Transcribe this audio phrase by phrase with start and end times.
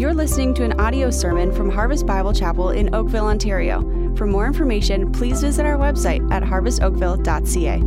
[0.00, 3.82] You're listening to an audio sermon from Harvest Bible Chapel in Oakville, Ontario.
[4.16, 7.82] For more information, please visit our website at harvestoakville.ca.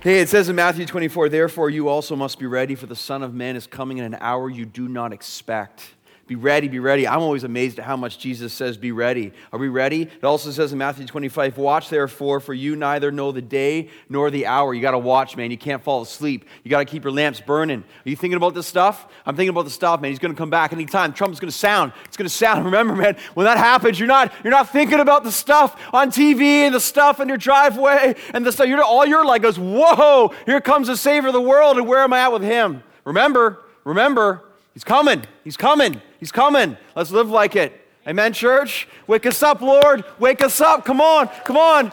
[0.00, 3.22] Hey, it says in Matthew 24, therefore you also must be ready, for the Son
[3.22, 5.92] of Man is coming in an hour you do not expect.
[6.28, 7.06] Be ready, be ready.
[7.06, 9.32] I'm always amazed at how much Jesus says, be ready.
[9.52, 10.02] Are we ready?
[10.02, 14.30] It also says in Matthew 25, watch therefore, for you neither know the day nor
[14.30, 14.72] the hour.
[14.72, 15.50] You got to watch, man.
[15.50, 16.44] You can't fall asleep.
[16.62, 17.80] You got to keep your lamps burning.
[17.80, 19.08] Are you thinking about this stuff?
[19.26, 20.12] I'm thinking about the stuff, man.
[20.12, 21.12] He's going to come back anytime.
[21.12, 21.92] Trump's going to sound.
[22.04, 22.64] It's going to sound.
[22.66, 26.40] Remember, man, when that happens, you're not, you're not thinking about the stuff on TV
[26.40, 28.68] and the stuff in your driveway and the stuff.
[28.68, 32.04] You're, all you're like goes, whoa, here comes the Savior of the world, and where
[32.04, 32.84] am I at with him?
[33.04, 34.44] Remember, remember,
[34.74, 35.22] he's coming.
[35.44, 36.00] He's coming.
[36.18, 36.76] He's coming.
[36.94, 37.78] Let's live like it.
[38.06, 38.88] Amen, church?
[39.06, 40.04] Wake us up, Lord.
[40.18, 40.84] Wake us up.
[40.84, 41.28] Come on.
[41.44, 41.92] Come on.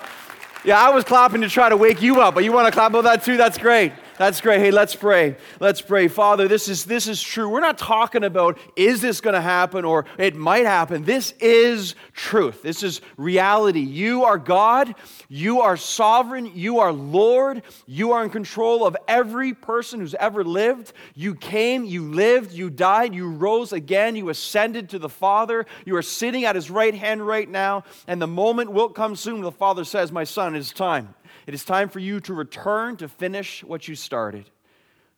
[0.64, 2.92] Yeah, I was clapping to try to wake you up, but you want to clap
[2.92, 3.38] about that too?
[3.38, 3.94] That's great.
[4.20, 4.59] That's great.
[4.59, 5.38] Hey, let's pray.
[5.62, 6.09] Let's pray.
[6.09, 7.48] Father, this is this is true.
[7.48, 11.06] We're not talking about is this going to happen or it might happen.
[11.06, 12.62] This is truth.
[12.62, 13.80] This is reality.
[13.80, 14.94] You are God.
[15.30, 16.52] You are sovereign.
[16.53, 17.64] You are Lord.
[17.88, 20.92] You are in control of every person who's ever lived.
[21.16, 25.66] You came, you lived, you died, you rose again, you ascended to the Father.
[25.86, 29.40] You are sitting at his right hand right now, and the moment will come soon
[29.40, 31.16] the Father says, "My son, it is time."
[31.50, 34.47] It is time for you to return to finish what you started.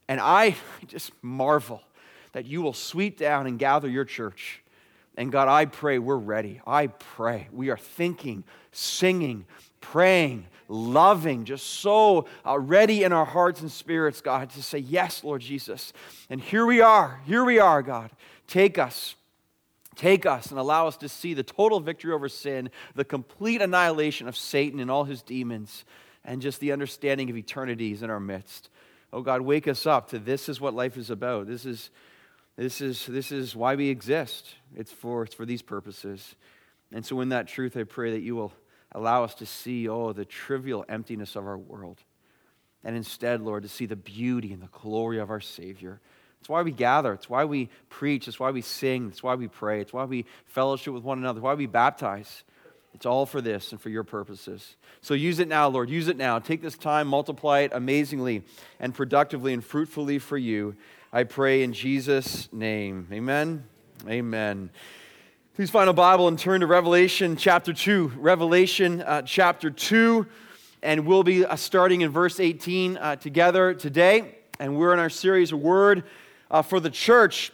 [0.08, 0.56] And I
[0.88, 1.82] just marvel
[2.32, 4.64] that you will sweep down and gather your church.
[5.18, 6.62] And God, I pray we're ready.
[6.66, 9.46] I pray we are thinking, singing,
[9.82, 15.26] praying, loving, just so uh, ready in our hearts and spirits, God, to say, Yes,
[15.26, 15.92] Lord Jesus.
[16.30, 17.20] And here we are.
[17.26, 18.10] Here we are, God.
[18.48, 19.16] Take us.
[19.98, 24.30] Take us and allow us to see the total victory over sin, the complete annihilation
[24.30, 25.84] of Satan and all his demons
[26.24, 28.70] and just the understanding of eternity is in our midst.
[29.14, 31.48] Oh God, wake us up to this is what life is about.
[31.48, 31.90] This is,
[32.56, 34.56] this is, this is why we exist.
[34.76, 36.36] It's for, it's for these purposes.
[36.94, 38.54] And so, in that truth, I pray that you will
[38.94, 42.00] allow us to see, oh, the trivial emptiness of our world.
[42.84, 46.02] And instead, Lord, to see the beauty and the glory of our Savior.
[46.40, 47.14] It's why we gather.
[47.14, 48.28] It's why we preach.
[48.28, 49.10] It's why we sing.
[49.10, 49.80] It's why we pray.
[49.80, 51.38] It's why we fellowship with one another.
[51.38, 52.44] It's why we baptize.
[52.94, 54.76] It's all for this and for your purposes.
[55.02, 55.90] So use it now, Lord.
[55.90, 56.40] Use it now.
[56.40, 58.44] Take this time, multiply it amazingly
[58.80, 60.76] and productively and fruitfully for you.
[61.14, 63.08] I pray in Jesus' name.
[63.12, 63.64] Amen.
[64.08, 64.70] Amen.
[65.56, 68.14] Please find a Bible and turn to Revelation chapter 2.
[68.18, 70.26] Revelation uh, chapter 2.
[70.84, 74.38] And we'll be uh, starting in verse 18 uh, together today.
[74.60, 76.04] And we're in our series, Word
[76.50, 77.52] uh, for the Church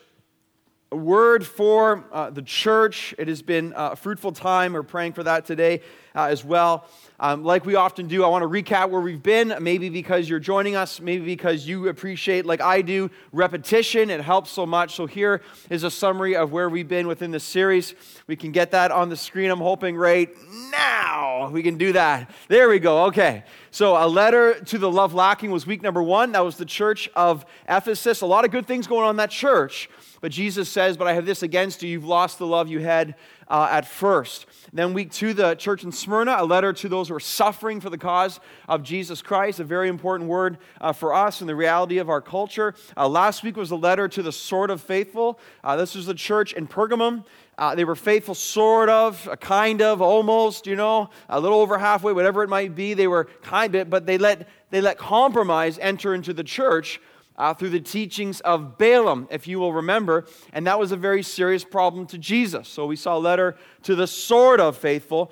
[0.92, 3.14] a word for uh, the church.
[3.18, 4.74] It has been a fruitful time.
[4.74, 5.82] We're praying for that today
[6.16, 6.88] uh, as well.
[7.20, 10.40] Um, like we often do, I want to recap where we've been, maybe because you're
[10.40, 14.10] joining us, maybe because you appreciate, like I do, repetition.
[14.10, 14.96] It helps so much.
[14.96, 17.94] So here is a summary of where we've been within the series.
[18.28, 20.30] We can get that on the screen, I'm hoping, right
[20.72, 21.50] now.
[21.52, 22.30] We can do that.
[22.48, 23.06] There we go.
[23.06, 23.44] Okay.
[23.72, 26.32] So, a letter to the love lacking was week number one.
[26.32, 28.22] That was the church of Ephesus.
[28.22, 29.90] A lot of good things going on in that church.
[30.22, 31.90] But Jesus says, But I have this against you.
[31.90, 33.16] You've lost the love you had
[33.50, 34.46] uh, at first.
[34.74, 37.90] Then, week two, the church in Smyrna, a letter to those who are suffering for
[37.90, 41.98] the cause of Jesus Christ, a very important word uh, for us and the reality
[41.98, 42.74] of our culture.
[42.96, 45.40] Uh, last week was a letter to the sort of faithful.
[45.64, 47.26] Uh, this was the church in Pergamum.
[47.58, 51.78] Uh, they were faithful, sort of, a kind of, almost, you know, a little over
[51.80, 52.94] halfway, whatever it might be.
[52.94, 57.02] They were kind of, but they let, they let compromise enter into the church
[57.36, 60.26] uh, through the teachings of Balaam, if you will remember.
[60.54, 62.68] And that was a very serious problem to Jesus.
[62.68, 65.32] So we saw a letter to the sort of faithful.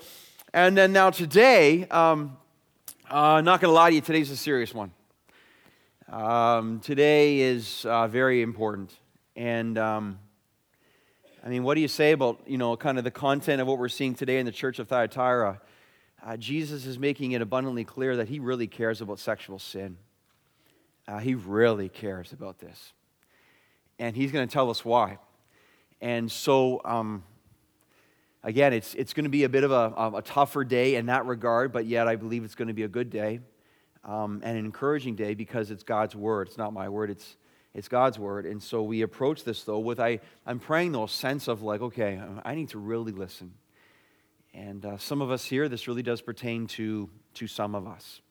[0.53, 2.37] And then now today, um,
[3.09, 4.91] uh, not going to lie to you, today's a serious one.
[6.09, 8.97] Um, today is uh, very important.
[9.35, 10.19] And um,
[11.45, 13.77] I mean, what do you say about, you know, kind of the content of what
[13.77, 15.61] we're seeing today in the church of Thyatira?
[16.25, 19.97] Uh, Jesus is making it abundantly clear that he really cares about sexual sin.
[21.07, 22.93] Uh, he really cares about this.
[23.99, 25.19] And he's going to tell us why.
[26.01, 27.23] And so, um,
[28.43, 31.27] again, it's, it's going to be a bit of a, a, tougher day in that
[31.27, 33.39] regard, but yet I believe it's going to be a good day
[34.03, 36.47] um, and an encouraging day because it's God's word.
[36.47, 37.37] It's not my word, it's,
[37.75, 38.45] it's God's word.
[38.45, 41.81] And so we approach this, though, with I, I'm praying, though, a sense of like,
[41.81, 43.53] okay, I need to really listen.
[44.53, 48.21] And uh, some of us here, this really does pertain to, to some of us.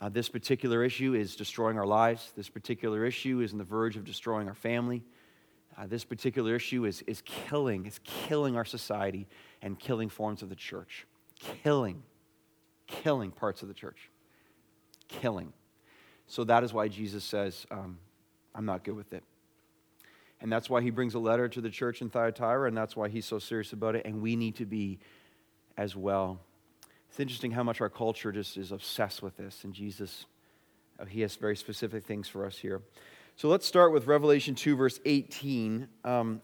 [0.00, 2.32] Uh, this particular issue is destroying our lives.
[2.36, 5.02] This particular issue is on the verge of destroying our family.
[5.76, 9.26] Uh, this particular issue is, is killing, it's killing our society
[9.62, 11.06] and killing forms of the church.
[11.62, 12.02] Killing,
[12.86, 14.10] killing parts of the church.
[15.08, 15.54] Killing.
[16.26, 17.98] So that is why Jesus says, um,
[18.58, 19.22] I'm not good with it.
[20.40, 23.08] And that's why he brings a letter to the church in Thyatira, and that's why
[23.08, 24.04] he's so serious about it.
[24.04, 24.98] And we need to be
[25.76, 26.40] as well.
[27.08, 30.26] It's interesting how much our culture just is obsessed with this, and Jesus,
[30.98, 32.82] uh, he has very specific things for us here.
[33.36, 35.86] So let's start with Revelation 2, verse 18.
[36.04, 36.42] Um,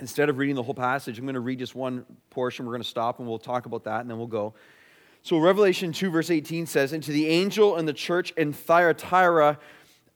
[0.00, 2.66] instead of reading the whole passage, I'm going to read just one portion.
[2.66, 4.54] We're going to stop and we'll talk about that, and then we'll go.
[5.22, 9.58] So, Revelation 2, verse 18 says, And to the angel in the church in Thyatira,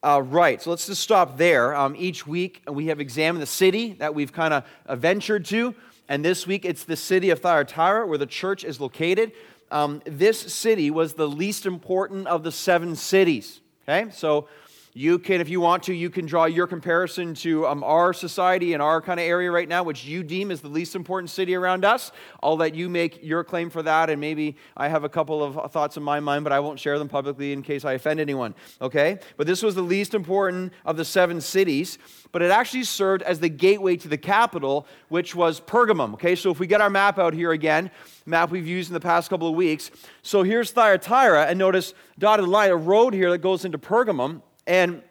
[0.03, 0.63] uh, right.
[0.63, 1.75] So let's just stop there.
[1.75, 5.75] Um, each week we have examined the city that we've kind of uh, ventured to.
[6.09, 9.33] And this week it's the city of Thyatira where the church is located.
[9.71, 13.61] Um, this city was the least important of the seven cities.
[13.89, 14.11] Okay?
[14.11, 14.49] So
[14.95, 18.73] you can, if you want to, you can draw your comparison to um, our society
[18.73, 21.55] and our kind of area right now, which you deem is the least important city
[21.55, 22.11] around us.
[22.43, 25.71] I'll let you make your claim for that, and maybe I have a couple of
[25.73, 28.55] thoughts in my mind, but I won't share them publicly in case I offend anyone.
[28.81, 29.19] Okay?
[29.37, 31.99] But this was the least important of the seven cities,
[32.33, 36.15] but it actually served as the gateway to the capital, which was Pergamum.
[36.15, 36.35] Okay?
[36.35, 37.91] So if we get our map out here again,
[38.27, 39.91] map we've used in the past couple of weeks.
[40.23, 44.43] So here's Thyatira, and notice dotted line, a road here that goes into Pergamum.
[44.69, 45.03] And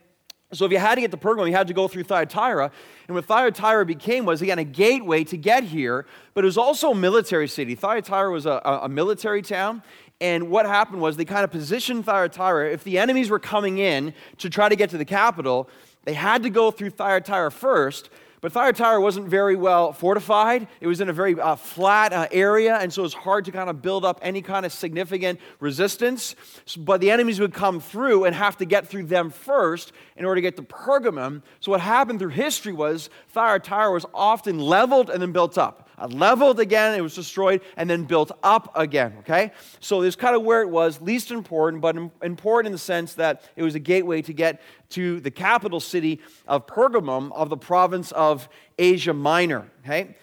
[0.53, 2.71] so if you had to get to Pergamum, you had to go through Thyatira.
[3.07, 6.91] And what Thyatira became was, again, a gateway to get here, but it was also
[6.91, 7.75] a military city.
[7.75, 9.83] Thyatira was a, a military town.
[10.21, 12.71] And what happened was they kind of positioned Thyatira.
[12.71, 15.69] If the enemies were coming in to try to get to the capital,
[16.05, 18.09] they had to go through Thyatira first
[18.47, 20.69] but Thyatira wasn't very well fortified.
[20.79, 23.51] It was in a very uh, flat uh, area, and so it was hard to
[23.51, 26.33] kind of build up any kind of significant resistance.
[26.77, 30.35] But the enemies would come through and have to get through them first in order
[30.35, 31.41] to get to Pergamum.
[31.59, 35.86] So what happened through history was Thyatira was often leveled and then built up.
[36.05, 39.15] Leveled again, it was destroyed, and then built up again.
[39.19, 39.51] Okay?
[39.79, 43.43] So this kind of where it was, least important, but important in the sense that
[43.55, 48.11] it was a gateway to get to the capital city of Pergamum of the province
[48.11, 48.47] of
[48.77, 49.71] Asia Minor.
[49.83, 50.15] Okay?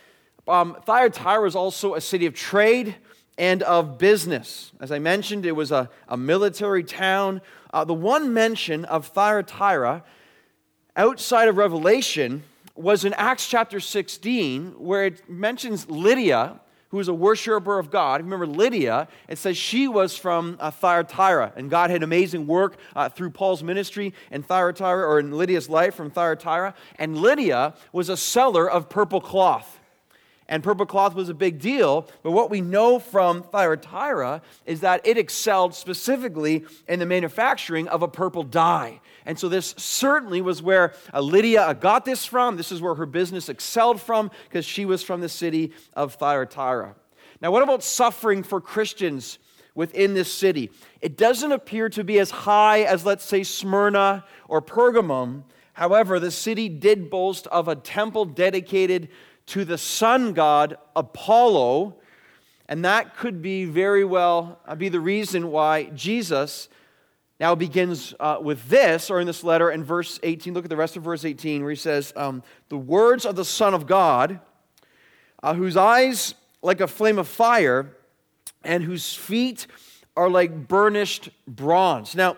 [0.46, 2.94] Um, Thyatira was also a city of trade
[3.36, 4.70] and of business.
[4.80, 7.40] As I mentioned, it was a, a military town.
[7.72, 10.04] Uh, the one mention of Thyatira
[10.96, 12.44] outside of Revelation
[12.74, 18.22] was in Acts chapter 16, where it mentions Lydia, who was a worshiper of God.
[18.22, 23.08] Remember Lydia, it says she was from uh, Thyatira, and God had amazing work uh,
[23.08, 26.74] through Paul's ministry in Thyatira, or in Lydia's life from Thyatira.
[26.98, 29.80] And Lydia was a seller of purple cloth.
[30.46, 35.06] And purple cloth was a big deal, but what we know from Thyatira is that
[35.06, 39.00] it excelled specifically in the manufacturing of a purple dye.
[39.24, 42.56] And so this certainly was where uh, Lydia got this from.
[42.56, 46.94] This is where her business excelled from because she was from the city of Thyatira.
[47.40, 49.38] Now, what about suffering for Christians
[49.74, 50.70] within this city?
[51.00, 55.44] It doesn't appear to be as high as, let's say, Smyrna or Pergamum.
[55.72, 59.08] However, the city did boast of a temple dedicated
[59.46, 61.96] to the sun god Apollo,
[62.68, 66.68] and that could be very well uh, be the reason why Jesus
[67.40, 70.54] now begins uh, with this, or in this letter in verse 18.
[70.54, 73.44] Look at the rest of verse 18, where he says, um, The words of the
[73.44, 74.40] Son of God,
[75.42, 77.96] uh, whose eyes like a flame of fire,
[78.62, 79.66] and whose feet
[80.16, 82.14] are like burnished bronze.
[82.14, 82.36] Now,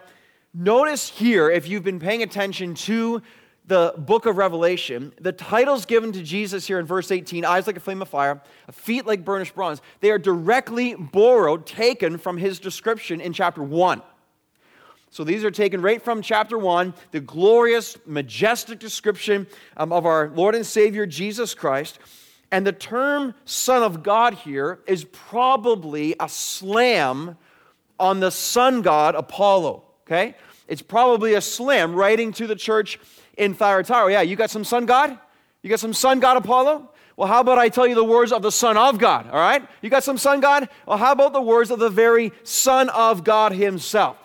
[0.55, 3.23] notice here, if you've been paying attention to
[3.67, 7.77] the book of Revelation, the titles given to Jesus here in verse 18 eyes like
[7.77, 12.61] a flame of fire, feet like burnished bronze they are directly borrowed, taken from his
[12.61, 14.03] description in chapter 1.
[15.11, 19.47] So these are taken right from chapter 1, the glorious, majestic description
[19.77, 21.99] um, of our Lord and Savior Jesus Christ.
[22.53, 27.37] And the term Son of God here is probably a slam
[27.99, 29.85] on the sun god Apollo.
[30.07, 30.37] Okay?
[30.69, 32.99] It's probably a slam writing to the church
[33.37, 34.11] in Thyatira.
[34.11, 35.19] Yeah, you got some sun god?
[35.63, 36.91] You got some sun god Apollo?
[37.17, 39.27] Well, how about I tell you the words of the Son of God?
[39.31, 39.67] All right?
[39.81, 40.69] You got some sun god?
[40.87, 44.19] Well, how about the words of the very Son of God Himself?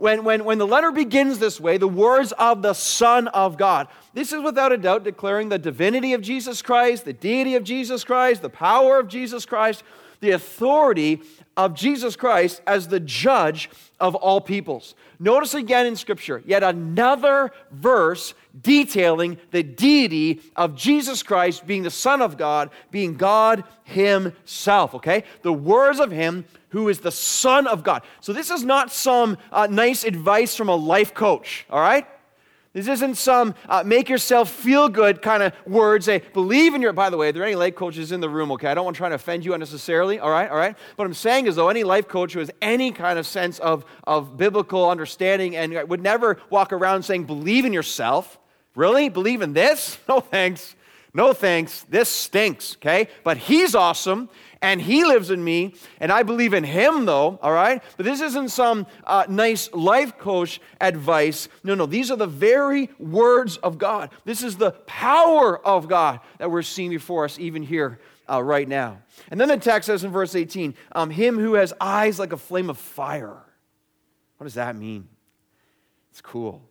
[0.00, 3.86] when, when, when the letter begins this way, the words of the Son of God,
[4.14, 8.02] this is without a doubt declaring the divinity of Jesus Christ, the deity of Jesus
[8.02, 9.82] Christ, the power of Jesus Christ,
[10.20, 11.20] the authority
[11.56, 14.94] of Jesus Christ as the judge of all peoples.
[15.18, 21.90] Notice again in Scripture, yet another verse detailing the deity of Jesus Christ being the
[21.90, 25.24] Son of God, being God Himself, okay?
[25.42, 28.02] The words of Him who is the Son of God.
[28.20, 32.06] So this is not some uh, nice advice from a life coach, all right?
[32.72, 36.06] This isn't some uh, make yourself feel good kind of words.
[36.06, 36.92] Say, believe in your.
[36.92, 38.52] By the way, are there any life coaches in the room?
[38.52, 40.20] Okay, I don't want to try to offend you unnecessarily.
[40.20, 40.76] All right, all right.
[40.94, 43.84] What I'm saying is, though, any life coach who has any kind of sense of,
[44.04, 48.38] of biblical understanding and would never walk around saying, believe in yourself.
[48.76, 49.08] Really?
[49.08, 49.98] Believe in this?
[50.08, 50.76] No thanks.
[51.12, 51.82] No thanks.
[51.88, 53.08] This stinks, okay?
[53.24, 54.28] But he's awesome
[54.62, 57.82] and he lives in me and I believe in him though, all right?
[57.96, 61.48] But this isn't some uh, nice life coach advice.
[61.64, 61.86] No, no.
[61.86, 64.10] These are the very words of God.
[64.24, 68.00] This is the power of God that we're seeing before us even here
[68.30, 68.98] uh, right now.
[69.30, 72.36] And then the text says in verse 18, um, him who has eyes like a
[72.36, 73.42] flame of fire.
[74.36, 75.08] What does that mean?
[76.12, 76.62] It's cool.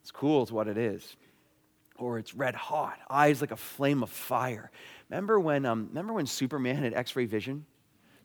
[0.00, 1.16] It's cool, is what it is
[2.00, 4.70] or it's red hot, eyes like a flame of fire.
[5.08, 7.66] Remember when, um, remember when Superman had x ray vision?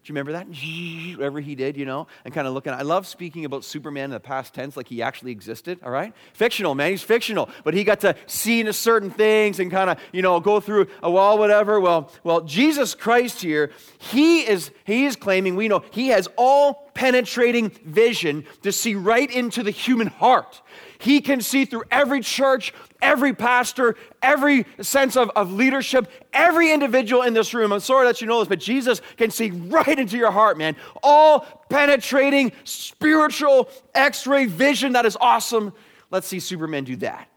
[0.06, 0.48] Do you remember that?
[1.18, 2.74] Whatever he did, you know, and kind of looking.
[2.74, 6.14] I love speaking about Superman in the past tense like he actually existed, all right?
[6.34, 7.50] Fictional, man, he's fictional.
[7.64, 10.88] But he got to see into certain things and kind of, you know, go through
[11.02, 11.80] a wall, whatever.
[11.80, 16.85] Well, well, Jesus Christ here, he is, he is claiming, we know, he has all
[16.96, 20.62] penetrating vision to see right into the human heart.
[20.98, 27.22] He can see through every church, every pastor, every sense of, of leadership, every individual
[27.22, 27.72] in this room.
[27.72, 30.76] I'm sorry that you know this, but Jesus can see right into your heart, man.
[31.04, 35.74] All penetrating spiritual x ray vision that is awesome.
[36.10, 37.30] Let's see Superman do that.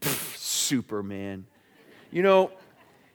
[0.00, 1.46] Pfft, Superman.
[2.10, 2.52] You know,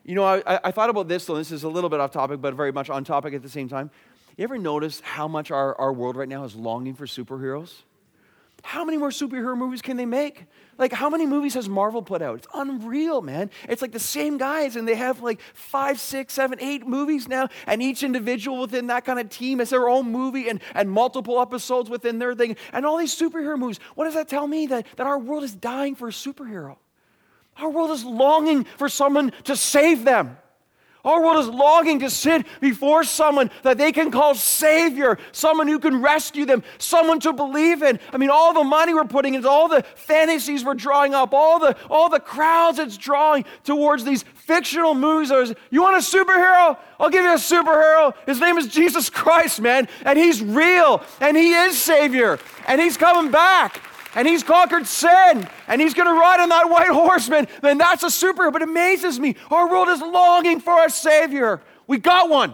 [0.03, 1.38] you know, I, I thought about this, though.
[1.38, 3.70] This is a little bit off topic, but very much on topic at the same
[3.70, 3.89] time.
[4.38, 7.82] You ever notice how much our, our world right now is longing for superheroes?
[8.63, 10.46] How many more superhero movies can they make?
[10.78, 12.38] Like, how many movies has Marvel put out?
[12.38, 13.52] It's unreal, man.
[13.68, 17.50] It's like the same guys, and they have like five, six, seven, eight movies now,
[17.68, 21.42] and each individual within that kind of team has their own movie and, and multiple
[21.42, 23.80] episodes within their thing, and all these superhero movies.
[23.96, 24.66] What does that tell me?
[24.68, 26.78] That, that our world is dying for a superhero.
[27.58, 30.38] Our world is longing for someone to save them.
[31.04, 35.78] Our world is longing to sit before someone that they can call Savior, someone who
[35.78, 38.00] can rescue them, someone to believe in.
[38.14, 41.60] I mean, all the money we're putting into, all the fantasies we're drawing up, all
[41.60, 45.54] the, all the crowds it's drawing towards these fictional movies.
[45.70, 46.78] You want a superhero?
[46.98, 48.14] I'll give you a superhero.
[48.26, 49.90] His name is Jesus Christ, man.
[50.06, 53.82] And he's real, and he is Savior, and he's coming back
[54.15, 58.03] and he's conquered sin and he's going to ride on that white horseman, then that's
[58.03, 58.51] a superhero.
[58.51, 59.36] But it amazes me.
[59.50, 61.62] Our world is longing for a Savior.
[61.88, 62.53] We got one.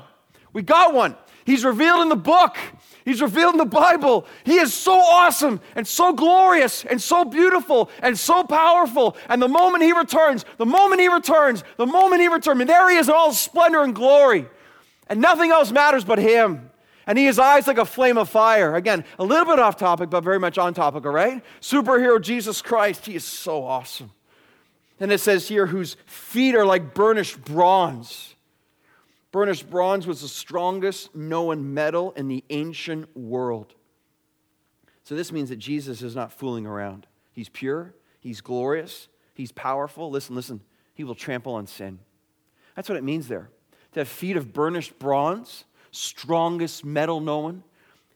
[0.54, 1.16] We got one.
[1.46, 2.58] He's revealed in the book.
[3.06, 4.28] He's revealed in the Bible.
[4.44, 9.18] He is so awesome and so glorious and so beautiful and so powerful.
[9.28, 12.90] And the moment he returns, the moment he returns, the moment he returns, and there
[12.90, 14.48] he is in all splendor and glory.
[15.08, 16.69] And nothing else matters but him
[17.10, 18.76] and he has eyes like a flame of fire.
[18.76, 21.44] Again, a little bit off topic, but very much on topic, all right?
[21.60, 24.12] Superhero Jesus Christ, he is so awesome.
[25.00, 28.36] And it says here, whose feet are like burnished bronze.
[29.32, 33.74] Burnished bronze was the strongest known metal in the ancient world.
[35.04, 37.08] So this means that Jesus is not fooling around.
[37.32, 40.12] He's pure, he's glorious, he's powerful.
[40.12, 40.62] Listen, listen,
[40.94, 41.98] he will trample on sin.
[42.76, 43.50] That's what it means there.
[43.94, 47.64] To have feet of burnished bronze strongest metal known.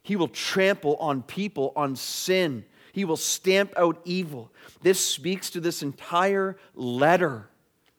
[0.03, 2.65] He will trample on people, on sin.
[2.91, 4.51] He will stamp out evil.
[4.81, 7.47] This speaks to this entire letter.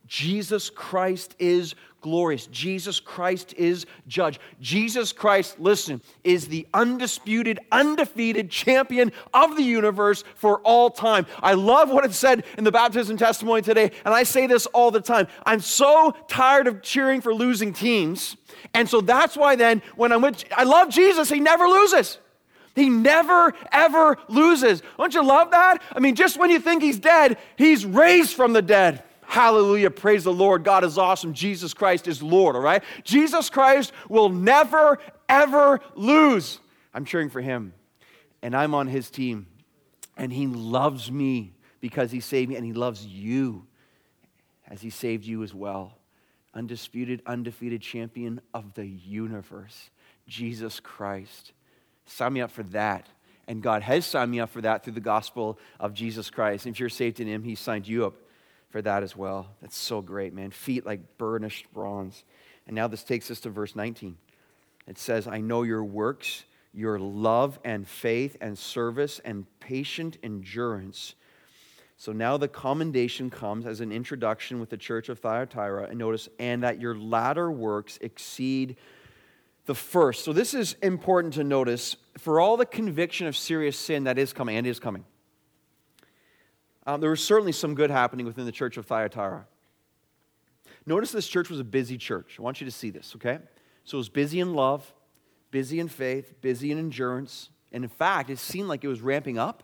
[0.07, 2.47] Jesus Christ is glorious.
[2.49, 4.39] Jesus Christ is judge.
[4.61, 11.25] Jesus Christ, listen, is the undisputed, undefeated champion of the universe for all time.
[11.43, 14.91] I love what it said in the baptism testimony today, and I say this all
[14.91, 15.29] the time.
[15.47, 18.37] I'm so tired of cheering for losing teams.
[18.75, 22.19] And so that's why then, when I'm with, I love Jesus, he never loses.
[22.75, 24.83] He never, ever loses.
[24.99, 25.81] Don't you love that?
[25.93, 29.05] I mean, just when you think he's dead, he's raised from the dead.
[29.27, 29.91] Hallelujah.
[29.91, 30.65] Praise the Lord.
[30.65, 31.33] God is awesome.
[31.33, 32.83] Jesus Christ is Lord, all right?
[33.03, 36.61] Jesus Christ will never, ever lose.
[36.93, 37.75] I'm cheering for him,
[38.43, 39.47] and I'm on his team,
[40.17, 43.67] and he loves me because he saved me, and he loves you
[44.69, 45.99] as he saved you as well.
[46.55, 49.91] Undisputed, undefeated champion of the universe,
[50.29, 51.53] Jesus Christ.
[52.07, 53.09] Sign me up for that.
[53.47, 56.65] And God has signed me up for that through the gospel of Jesus Christ.
[56.67, 58.15] And if you're saved in Him, He signed you up
[58.75, 59.47] for that as well.
[59.61, 60.51] That's so great, man.
[60.51, 62.25] Feet like burnished bronze.
[62.67, 64.17] And now this takes us to verse 19.
[64.89, 71.15] It says, I know your works, your love and faith and service and patient endurance.
[71.99, 75.85] So now the commendation comes as an introduction with the church of Thyatira.
[75.85, 78.75] And notice, and that your latter works exceed
[79.67, 80.25] the first.
[80.25, 84.33] So this is important to notice for all the conviction of serious sin that is
[84.33, 85.05] coming and is coming.
[86.87, 89.47] Um, there was certainly some good happening within the church of Thyatira.
[90.87, 92.37] Notice this church was a busy church.
[92.39, 93.39] I want you to see this, okay?
[93.85, 94.93] So it was busy in love,
[95.51, 97.49] busy in faith, busy in endurance.
[97.73, 99.63] And in fact, it seemed like it was ramping up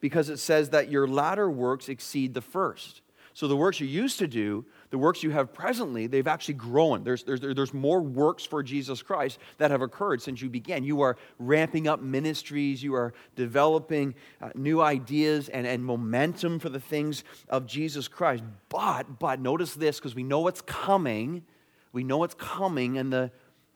[0.00, 3.00] because it says that your latter works exceed the first.
[3.32, 7.04] So the works you used to do, the works you have presently, they've actually grown.
[7.04, 10.82] There's, there's, there's more works for Jesus Christ that have occurred since you began.
[10.82, 16.68] You are ramping up ministries, you are developing uh, new ideas and, and momentum for
[16.68, 18.42] the things of Jesus Christ.
[18.68, 21.44] But, but notice this, because we know what's coming.
[21.92, 23.30] We know what's coming, and the,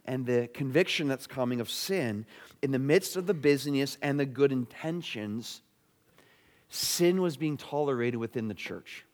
[0.04, 2.26] and the conviction that's coming of sin
[2.60, 5.62] in the midst of the busyness and the good intentions,
[6.68, 9.04] sin was being tolerated within the church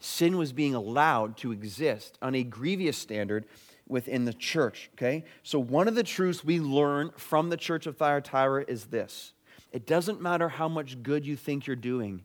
[0.00, 3.44] sin was being allowed to exist on a grievous standard
[3.88, 4.90] within the church.
[4.94, 5.24] Okay?
[5.42, 9.32] So, one of the truths we learn from the church of Thyatira is this
[9.72, 12.22] it doesn't matter how much good you think you're doing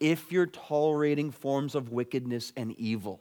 [0.00, 3.20] if you're tolerating forms of wickedness and evil.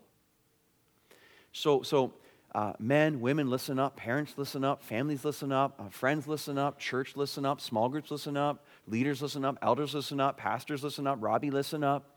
[1.53, 2.13] So, so
[2.53, 3.95] uh, men, women, listen up.
[3.95, 4.83] Parents, listen up.
[4.83, 5.79] Families, listen up.
[5.79, 6.79] Uh, friends, listen up.
[6.79, 7.61] Church, listen up.
[7.61, 8.65] Small groups, listen up.
[8.87, 9.57] Leaders, listen up.
[9.61, 10.37] Elders, listen up.
[10.37, 11.17] Pastors, listen up.
[11.21, 12.09] Robbie, listen up.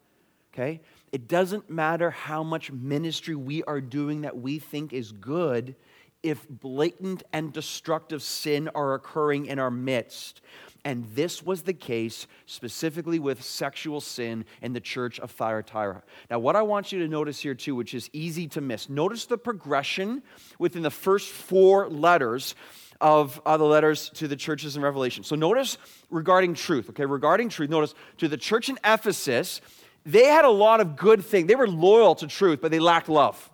[0.52, 0.80] Okay?
[1.16, 5.74] It doesn't matter how much ministry we are doing that we think is good
[6.22, 10.42] if blatant and destructive sin are occurring in our midst.
[10.84, 16.02] And this was the case specifically with sexual sin in the church of Thyatira.
[16.30, 19.24] Now, what I want you to notice here, too, which is easy to miss, notice
[19.24, 20.22] the progression
[20.58, 22.54] within the first four letters
[23.00, 25.24] of uh, the letters to the churches in Revelation.
[25.24, 25.78] So, notice
[26.10, 29.62] regarding truth, okay, regarding truth, notice to the church in Ephesus,
[30.06, 31.48] they had a lot of good things.
[31.48, 33.50] They were loyal to truth, but they lacked love.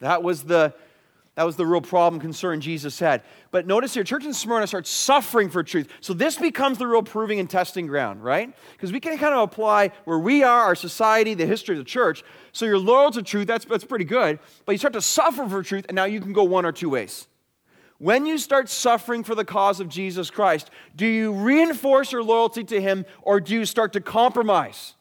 [0.00, 0.74] That was the,
[1.36, 3.22] that was the real problem, concern Jesus had.
[3.50, 5.88] But notice here, church in Smyrna starts suffering for truth.
[6.00, 8.54] So this becomes the real proving and testing ground, right?
[8.72, 11.90] Because we can kind of apply where we are, our society, the history of the
[11.90, 12.22] church.
[12.52, 14.40] So you're loyal to truth, that's, that's pretty good.
[14.66, 16.90] But you start to suffer for truth, and now you can go one or two
[16.90, 17.26] ways.
[17.96, 22.64] When you start suffering for the cause of Jesus Christ, do you reinforce your loyalty
[22.64, 24.94] to Him or do you start to compromise?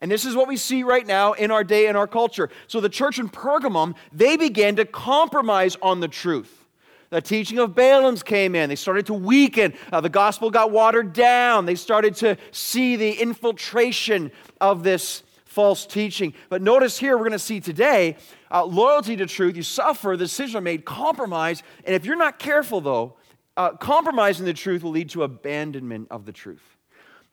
[0.00, 2.50] And this is what we see right now in our day and our culture.
[2.66, 6.64] So the church in Pergamum, they began to compromise on the truth.
[7.10, 8.68] The teaching of Balaam's came in.
[8.68, 9.74] They started to weaken.
[9.92, 11.64] Uh, the gospel got watered down.
[11.64, 16.34] They started to see the infiltration of this false teaching.
[16.48, 18.16] But notice here, we're going to see today
[18.50, 19.56] uh, loyalty to truth.
[19.56, 21.62] You suffer, the decision made, compromise.
[21.84, 23.14] And if you're not careful, though,
[23.56, 26.73] uh, compromising the truth will lead to abandonment of the truth.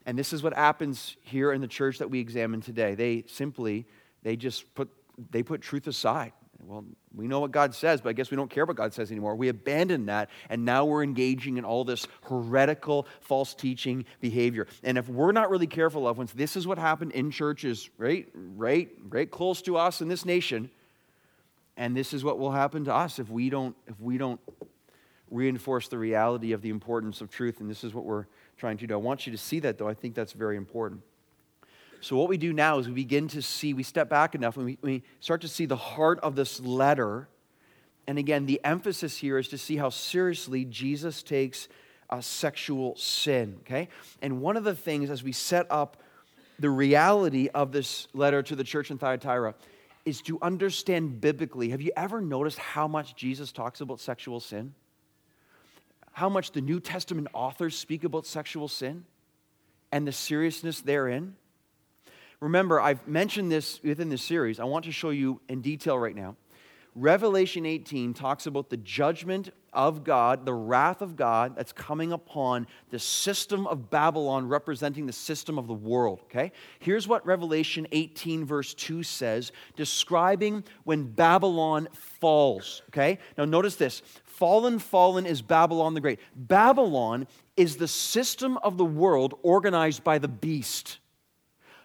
[0.06, 2.94] And this is what happens here in the church that we examine today.
[2.94, 3.86] They simply,
[4.22, 4.90] they just put,
[5.30, 6.32] they put truth aside.
[6.64, 6.84] Well,
[7.14, 9.34] we know what God says, but I guess we don't care what God says anymore.
[9.34, 14.68] We abandon that, and now we're engaging in all this heretical, false teaching behavior.
[14.84, 18.28] And if we're not really careful, loved ones, this is what happened in churches, right,
[18.34, 20.70] right, right close to us in this nation.
[21.76, 24.40] And this is what will happen to us if we don't, if we don't
[25.30, 27.60] reinforce the reality of the importance of truth.
[27.60, 28.94] And this is what we're trying to do.
[28.94, 29.88] I want you to see that, though.
[29.88, 31.02] I think that's very important.
[32.00, 34.66] So, what we do now is we begin to see, we step back enough and
[34.66, 37.28] we, we start to see the heart of this letter.
[38.08, 41.68] And again, the emphasis here is to see how seriously Jesus takes
[42.10, 43.88] a sexual sin, okay?
[44.20, 45.96] And one of the things as we set up
[46.58, 49.54] the reality of this letter to the church in Thyatira
[50.04, 51.70] is to understand biblically.
[51.70, 54.74] Have you ever noticed how much Jesus talks about sexual sin?
[56.12, 59.04] How much the New Testament authors speak about sexual sin
[59.90, 61.36] and the seriousness therein.
[62.40, 64.58] Remember, I've mentioned this within this series.
[64.58, 66.36] I want to show you in detail right now.
[66.94, 72.66] Revelation 18 talks about the judgment of God, the wrath of God that's coming upon
[72.90, 76.52] the system of Babylon representing the system of the world, okay?
[76.80, 83.18] Here's what Revelation 18 verse 2 says describing when Babylon falls, okay?
[83.38, 84.02] Now notice this.
[84.42, 86.18] Fallen, fallen is Babylon the Great.
[86.34, 90.98] Babylon is the system of the world organized by the beast.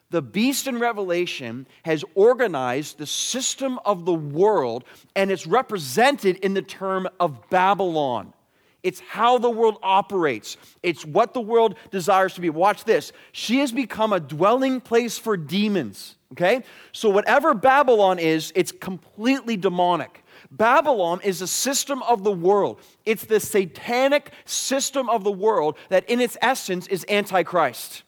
[0.10, 6.56] The beast in Revelation has organized the system of the world, and it's represented in
[6.56, 8.34] the term of Babylon.
[8.82, 10.58] It's how the world operates.
[10.82, 12.50] It's what the world desires to be.
[12.50, 13.12] Watch this.
[13.34, 16.16] She has become a dwelling place for demons.
[16.32, 16.64] Okay?
[16.92, 20.24] So, whatever Babylon is, it's completely demonic.
[20.52, 22.80] Babylon is a system of the world.
[23.06, 28.04] It's the satanic system of the world that, in its essence, is Antichrist.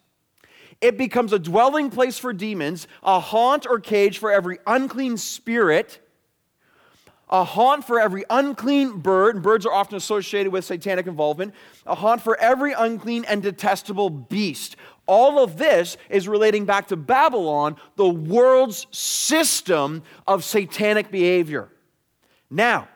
[0.82, 6.00] It becomes a dwelling place for demons, a haunt or cage for every unclean spirit,
[7.30, 11.54] a haunt for every unclean bird, and birds are often associated with satanic involvement,
[11.86, 14.78] a haunt for every unclean and detestable beast.
[15.06, 21.70] All of this is relating back to Babylon, the world's system of satanic behavior.
[22.50, 22.88] Now,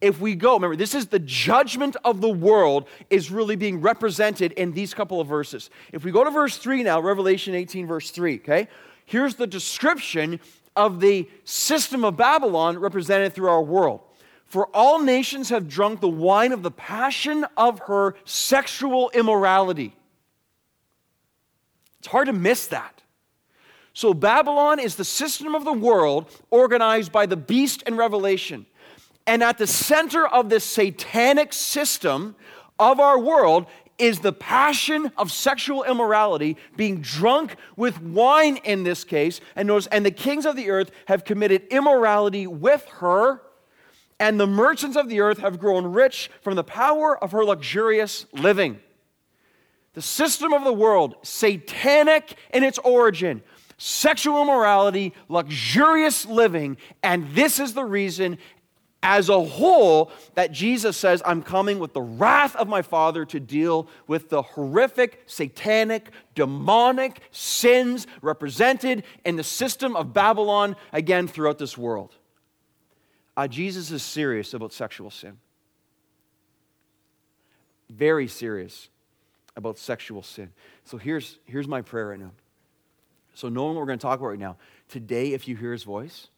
[0.00, 4.52] if we go, remember, this is the judgment of the world is really being represented
[4.52, 5.68] in these couple of verses.
[5.92, 8.68] If we go to verse 3 now, Revelation 18, verse 3, okay?
[9.04, 10.40] Here's the description
[10.74, 14.00] of the system of Babylon represented through our world.
[14.46, 19.94] For all nations have drunk the wine of the passion of her sexual immorality.
[21.98, 23.02] It's hard to miss that.
[23.92, 28.64] So, Babylon is the system of the world organized by the beast in revelation.
[29.26, 32.34] And at the center of this satanic system
[32.78, 33.66] of our world
[34.00, 39.40] is the passion of sexual immorality, being drunk with wine in this case.
[39.54, 43.42] And notice, and the kings of the earth have committed immorality with her,
[44.18, 48.26] and the merchants of the earth have grown rich from the power of her luxurious
[48.32, 48.80] living.
[49.92, 53.42] The system of the world, satanic in its origin,
[53.76, 58.38] sexual immorality, luxurious living, and this is the reason
[59.02, 63.40] as a whole that Jesus says, I'm coming with the wrath of my Father to
[63.40, 71.58] deal with the horrific, satanic, demonic sins represented in the system of Babylon again throughout
[71.58, 72.14] this world.
[73.36, 75.38] Uh, Jesus is serious about sexual sin.
[77.88, 78.90] Very serious
[79.56, 80.52] about sexual sin.
[80.84, 82.32] So here's, here's my prayer right now.
[83.32, 84.56] So, knowing what we're going to talk about right now,
[84.88, 86.28] today, if you hear his voice,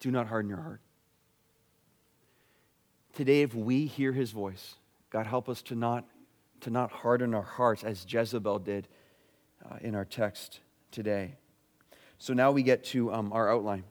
[0.00, 0.80] do not harden your heart
[3.14, 4.76] Today, if we hear his voice,
[5.10, 6.04] God help us to not,
[6.60, 8.86] to not harden our hearts as Jezebel did
[9.68, 11.34] uh, in our text today.
[12.18, 13.84] So now we get to um, our outline.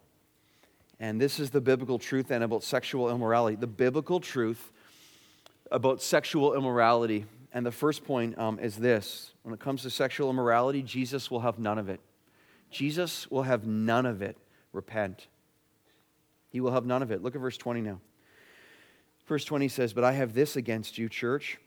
[0.99, 3.55] And this is the biblical truth then about sexual immorality.
[3.55, 4.71] The biblical truth
[5.71, 7.25] about sexual immorality.
[7.53, 11.39] And the first point um, is this when it comes to sexual immorality, Jesus will
[11.41, 11.99] have none of it.
[12.71, 14.37] Jesus will have none of it.
[14.71, 15.27] Repent.
[16.49, 17.23] He will have none of it.
[17.23, 17.99] Look at verse 20 now.
[19.29, 21.59] Verse 20 says, But I have this against you, church.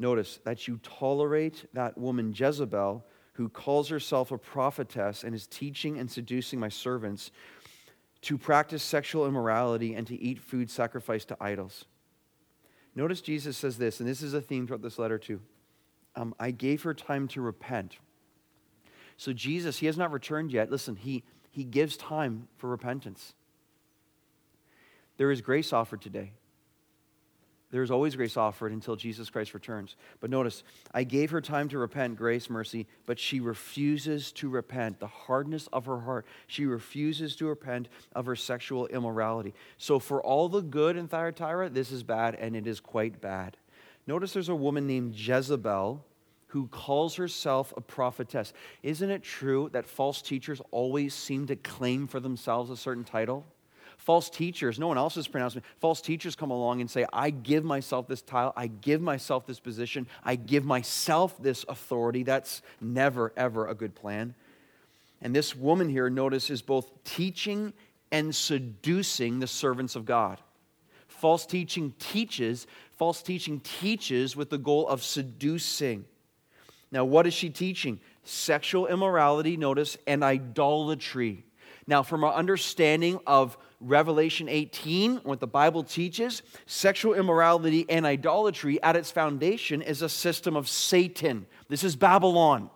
[0.00, 6.00] Notice that you tolerate that woman Jezebel, who calls herself a prophetess and is teaching
[6.00, 7.30] and seducing my servants
[8.22, 11.84] to practice sexual immorality and to eat food sacrificed to idols.
[12.96, 15.40] Notice Jesus says this, and this is a theme throughout this letter too.
[16.16, 17.98] Um, I gave her time to repent.
[19.16, 20.68] So Jesus, he has not returned yet.
[20.68, 23.34] Listen, he, he gives time for repentance.
[25.16, 26.32] There is grace offered today.
[27.70, 29.96] There is always grace offered until Jesus Christ returns.
[30.20, 30.62] But notice,
[30.94, 35.00] I gave her time to repent, grace, mercy, but she refuses to repent.
[35.00, 39.52] The hardness of her heart, she refuses to repent of her sexual immorality.
[39.76, 43.58] So, for all the good in Thyatira, this is bad, and it is quite bad.
[44.06, 46.02] Notice there's a woman named Jezebel
[46.48, 48.54] who calls herself a prophetess.
[48.82, 53.44] Isn't it true that false teachers always seem to claim for themselves a certain title?
[53.98, 57.64] False teachers, no one else else's pronouncement, false teachers come along and say, I give
[57.64, 62.22] myself this title, I give myself this position, I give myself this authority.
[62.22, 64.34] That's never, ever a good plan.
[65.20, 67.74] And this woman here, notice, is both teaching
[68.10, 70.38] and seducing the servants of God.
[71.08, 76.04] False teaching teaches, false teaching teaches with the goal of seducing.
[76.92, 78.00] Now, what is she teaching?
[78.22, 81.44] Sexual immorality, notice, and idolatry.
[81.86, 88.82] Now, from our understanding of Revelation 18, what the Bible teaches, sexual immorality and idolatry
[88.82, 91.46] at its foundation is a system of Satan.
[91.68, 92.70] This is Babylon.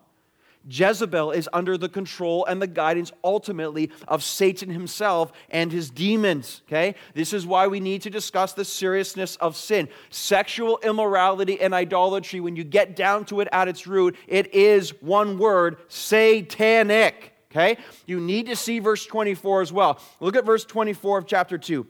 [0.68, 6.62] Jezebel is under the control and the guidance ultimately of Satan himself and his demons.
[6.68, 6.94] Okay?
[7.14, 9.88] This is why we need to discuss the seriousness of sin.
[10.10, 14.90] Sexual immorality and idolatry, when you get down to it at its root, it is
[15.02, 17.31] one word satanic.
[17.52, 17.76] Okay?
[18.06, 20.00] You need to see verse 24 as well.
[20.20, 21.86] Look at verse 24 of chapter 2.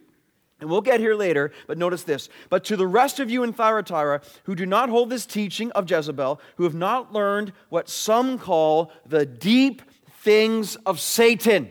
[0.61, 2.29] And we'll get here later, but notice this.
[2.49, 5.91] But to the rest of you in Thyatira who do not hold this teaching of
[5.91, 9.83] Jezebel, who have not learned what some call the deep
[10.21, 11.71] things of Satan.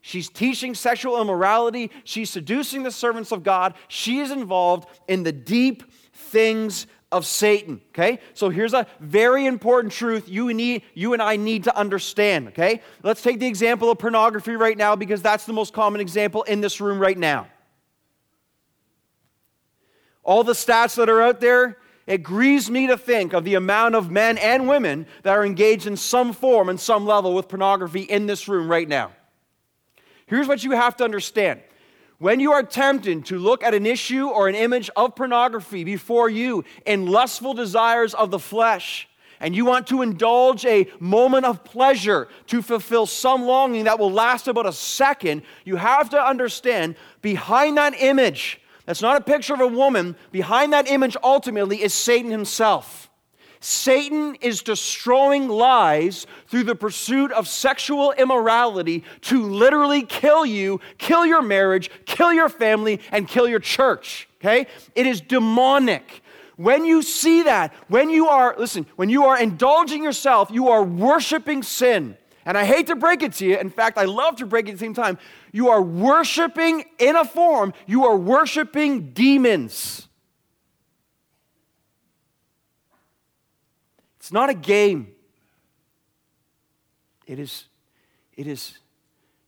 [0.00, 1.90] She's teaching sexual immorality.
[2.04, 3.74] She's seducing the servants of God.
[3.88, 7.80] She is involved in the deep things of Satan.
[7.90, 8.18] Okay?
[8.34, 12.48] So here's a very important truth you, need, you and I need to understand.
[12.48, 12.82] Okay?
[13.02, 16.60] Let's take the example of pornography right now because that's the most common example in
[16.60, 17.46] this room right now.
[20.24, 23.94] All the stats that are out there, it grieves me to think of the amount
[23.94, 28.02] of men and women that are engaged in some form and some level with pornography
[28.02, 29.12] in this room right now.
[30.26, 31.60] Here's what you have to understand
[32.18, 36.30] when you are tempted to look at an issue or an image of pornography before
[36.30, 39.08] you in lustful desires of the flesh,
[39.40, 44.12] and you want to indulge a moment of pleasure to fulfill some longing that will
[44.12, 49.54] last about a second, you have to understand behind that image, That's not a picture
[49.54, 50.16] of a woman.
[50.30, 53.08] Behind that image, ultimately, is Satan himself.
[53.64, 61.24] Satan is destroying lives through the pursuit of sexual immorality to literally kill you, kill
[61.24, 64.28] your marriage, kill your family, and kill your church.
[64.38, 64.66] Okay?
[64.94, 66.22] It is demonic.
[66.56, 70.82] When you see that, when you are, listen, when you are indulging yourself, you are
[70.82, 72.18] worshiping sin.
[72.44, 73.56] And I hate to break it to you.
[73.56, 75.16] In fact, I love to break it at the same time.
[75.52, 80.03] You are worshiping in a form, you are worshiping demons.
[84.24, 85.08] It's not a game.
[87.26, 87.66] It is,
[88.34, 88.78] it is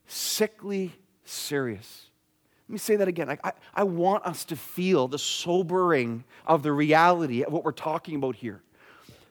[0.06, 2.08] sickly serious.
[2.68, 3.30] Let me say that again.
[3.30, 7.72] I, I, I, want us to feel the sobering of the reality of what we're
[7.72, 8.60] talking about here.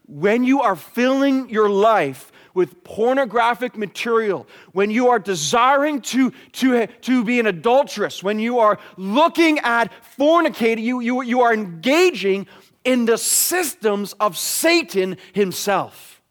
[0.07, 6.87] When you are filling your life with pornographic material, when you are desiring to, to,
[6.87, 12.47] to be an adulteress, when you are looking at fornicating, you, you, you are engaging
[12.85, 16.21] in the systems of Satan himself.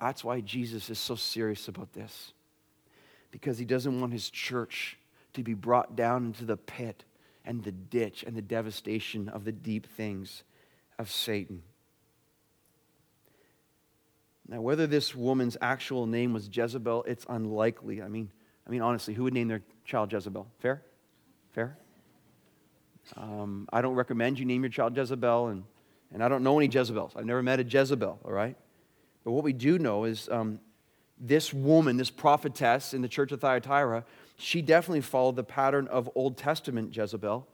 [0.00, 2.32] That's why Jesus is so serious about this.
[3.30, 4.98] Because he doesn't want his church
[5.34, 7.04] to be brought down into the pit
[7.44, 10.42] and the ditch and the devastation of the deep things
[10.98, 11.62] of Satan.
[14.48, 18.02] Now, whether this woman's actual name was Jezebel, it's unlikely.
[18.02, 18.30] I mean,
[18.66, 20.46] I mean, honestly, who would name their child Jezebel?
[20.58, 20.82] Fair?
[21.52, 21.78] Fair?
[23.16, 25.64] Um, I don't recommend you name your child Jezebel, and,
[26.12, 27.12] and I don't know any Jezebels.
[27.16, 28.56] I've never met a Jezebel, all right?
[29.24, 30.60] But what we do know is um,
[31.18, 34.04] this woman, this prophetess in the church of Thyatira,
[34.36, 37.46] she definitely followed the pattern of Old Testament Jezebel.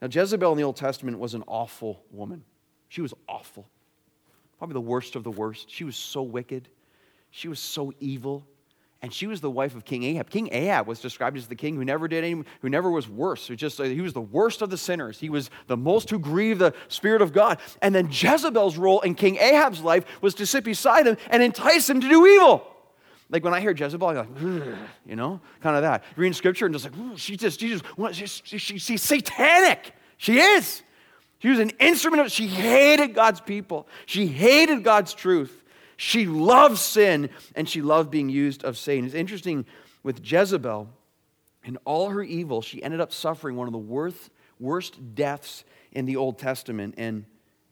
[0.00, 2.44] Now, Jezebel in the Old Testament was an awful woman.
[2.88, 3.68] She was awful.
[4.58, 5.70] Probably the worst of the worst.
[5.70, 6.68] She was so wicked.
[7.30, 8.46] She was so evil
[9.02, 10.30] and she was the wife of King Ahab.
[10.30, 13.48] King Ahab was described as the king who never did any, who never was worse.
[13.48, 15.18] Just he was the worst of the sinners.
[15.18, 17.58] He was the most who grieved the spirit of God.
[17.82, 21.90] And then Jezebel's role in King Ahab's life was to sit beside him and entice
[21.90, 22.64] him to do evil.
[23.28, 24.28] Like when I hear Jezebel, I'm like,
[25.04, 26.04] you know, kind of that.
[26.14, 29.94] Reading scripture and just like, she just, she just, she, she, she's satanic.
[30.16, 30.82] She is.
[31.40, 33.88] She was an instrument of, she hated God's people.
[34.06, 35.61] She hated God's truth.
[36.02, 39.04] She loved sin and she loved being used of Satan.
[39.04, 39.64] It's interesting
[40.02, 40.88] with Jezebel,
[41.62, 45.62] in all her evil, she ended up suffering one of the worst, worst deaths
[45.92, 46.96] in the Old Testament.
[46.98, 47.24] And,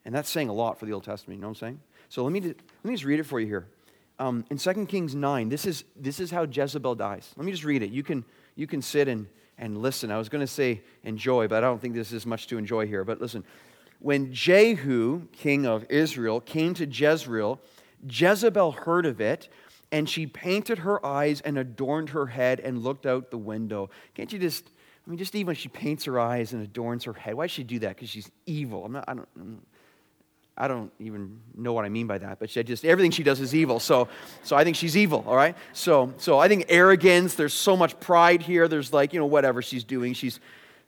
[0.05, 1.81] and that's saying a lot for the Old Testament, you know what I'm saying?
[2.09, 3.67] So let me, let me just read it for you here.
[4.21, 7.33] Um, in 2 Kings 9, this is, this is how Jezebel dies.
[7.37, 7.91] Let me just read it.
[7.91, 9.27] You can, you can sit and,
[9.59, 10.13] and listen.
[10.13, 12.87] I was going to say enjoy, but I don't think this is much to enjoy
[12.87, 13.03] here.
[13.03, 13.43] But listen,
[13.99, 17.61] when Jehu, king of Israel, came to Jezreel,
[18.09, 19.49] Jezebel heard of it,
[19.93, 23.91] and she painted her eyes and adorned her head and looked out the window.
[24.15, 24.71] Can't you just,
[25.07, 27.65] I mean, just even she paints her eyes and adorns her head, why does she
[27.65, 27.97] do that?
[27.97, 28.85] Because she's evil.
[28.85, 29.29] I'm not, I don't,
[30.57, 33.41] I don't even know what I mean by that, but she just everything she does
[33.41, 33.81] is evil.
[33.81, 34.09] So,
[34.43, 35.25] so I think she's evil.
[35.27, 35.57] All right.
[35.73, 37.35] So, so I think arrogance.
[37.35, 38.69] There's so much pride here.
[38.69, 40.13] There's like you know whatever she's doing.
[40.13, 40.39] She's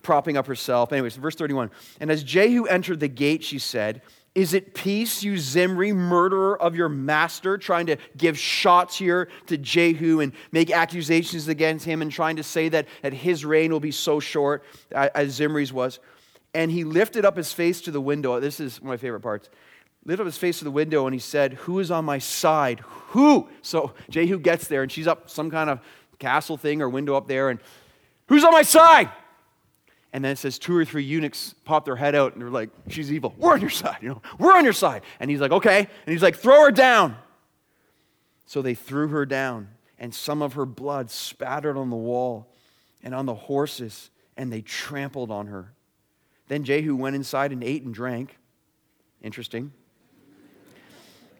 [0.02, 0.92] propping up herself.
[0.92, 1.70] Anyways, verse 31.
[2.00, 4.02] And as Jehu entered the gate, she said,
[4.34, 9.58] is it peace, you Zimri, murderer of your master, trying to give shots here to
[9.58, 13.80] Jehu and make accusations against him and trying to say that, that his reign will
[13.80, 14.64] be so short
[14.94, 16.00] uh, as Zimri's was?
[16.54, 18.40] And he lifted up his face to the window.
[18.40, 19.50] This is one of my favorite parts.
[20.06, 22.80] Lifted up his face to the window and he said, Who is on my side?
[23.10, 23.48] Who?
[23.60, 25.80] So Jehu gets there and she's up some kind of
[26.18, 27.60] castle thing or window up there and
[28.28, 29.10] who's on my side?
[30.12, 32.68] And then it says two or three eunuchs pop their head out and they're like,
[32.88, 33.34] she's evil.
[33.38, 35.02] We're on your side, you know, we're on your side.
[35.20, 35.78] And he's like, okay.
[35.78, 37.16] And he's like, throw her down.
[38.52, 42.52] So they threw her down, and some of her blood spattered on the wall
[43.02, 45.72] and on the horses, and they trampled on her.
[46.48, 48.36] Then Jehu went inside and ate and drank.
[49.22, 49.72] Interesting.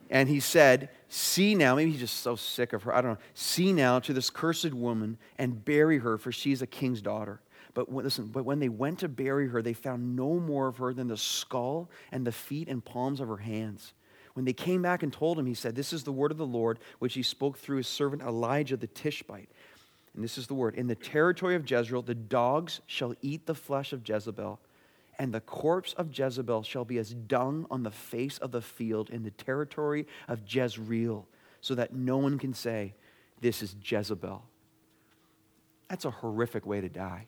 [0.09, 2.95] And he said, See now, maybe he's just so sick of her.
[2.95, 3.17] I don't know.
[3.35, 7.41] See now to this cursed woman and bury her, for she's a king's daughter.
[7.73, 10.93] But listen, but when they went to bury her, they found no more of her
[10.93, 13.93] than the skull and the feet and palms of her hands.
[14.33, 16.45] When they came back and told him, he said, This is the word of the
[16.45, 19.49] Lord, which he spoke through his servant Elijah the Tishbite.
[20.13, 23.55] And this is the word In the territory of Jezreel, the dogs shall eat the
[23.55, 24.59] flesh of Jezebel,
[25.19, 29.09] and the corpse of Jezebel shall be as dung on the face of the field
[29.09, 31.27] in the territory of Jezreel,
[31.61, 32.93] so that no one can say,
[33.41, 34.43] This is Jezebel.
[35.89, 37.27] That's a horrific way to die.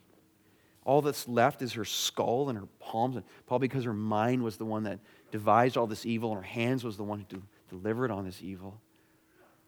[0.86, 4.58] All that's left is her skull and her palms, and probably because her mind was
[4.58, 5.00] the one that
[5.32, 8.80] devised all this evil, and her hands was the one who delivered on this evil.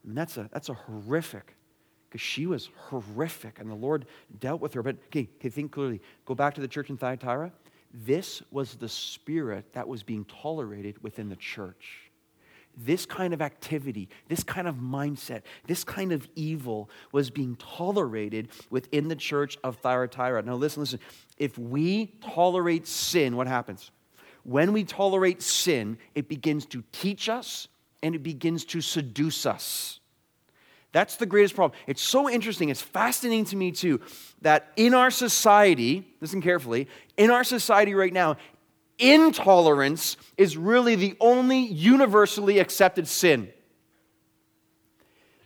[0.05, 1.57] And that's a, that's a horrific
[2.09, 4.05] because she was horrific and the Lord
[4.39, 4.83] dealt with her.
[4.83, 6.01] But okay, okay, think clearly.
[6.25, 7.51] Go back to the church in Thyatira.
[7.93, 12.06] This was the spirit that was being tolerated within the church.
[12.79, 18.49] This kind of activity, this kind of mindset, this kind of evil was being tolerated
[18.69, 20.43] within the church of Thyatira.
[20.43, 20.99] Now, listen, listen.
[21.37, 23.89] If we tolerate sin, what happens?
[24.43, 27.67] When we tolerate sin, it begins to teach us
[28.03, 29.99] and it begins to seduce us.
[30.91, 31.77] That's the greatest problem.
[31.85, 32.69] It's so interesting.
[32.69, 33.99] It's fascinating to me, too,
[34.41, 36.87] that in our society, listen carefully,
[37.17, 38.37] in our society right now,
[38.99, 43.49] intolerance is really the only universally accepted sin.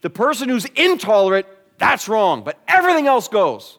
[0.01, 1.45] The person who's intolerant,
[1.77, 3.77] that's wrong, but everything else goes.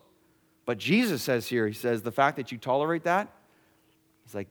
[0.65, 3.29] But Jesus says here, He says, the fact that you tolerate that,
[4.25, 4.49] He's like,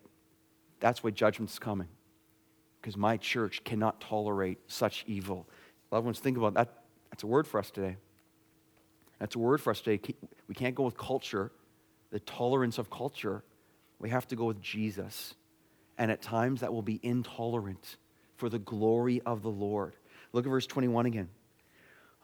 [0.79, 1.87] that's why judgment's coming.
[2.81, 5.47] Because my church cannot tolerate such evil.
[5.91, 6.73] Loved ones, think about that.
[7.11, 7.97] That's a word for us today.
[9.19, 10.15] That's a word for us today.
[10.47, 11.51] We can't go with culture,
[12.09, 13.43] the tolerance of culture.
[14.01, 15.35] We have to go with Jesus.
[15.97, 17.97] And at times that will be intolerant
[18.35, 19.95] for the glory of the Lord.
[20.33, 21.29] Look at verse 21 again.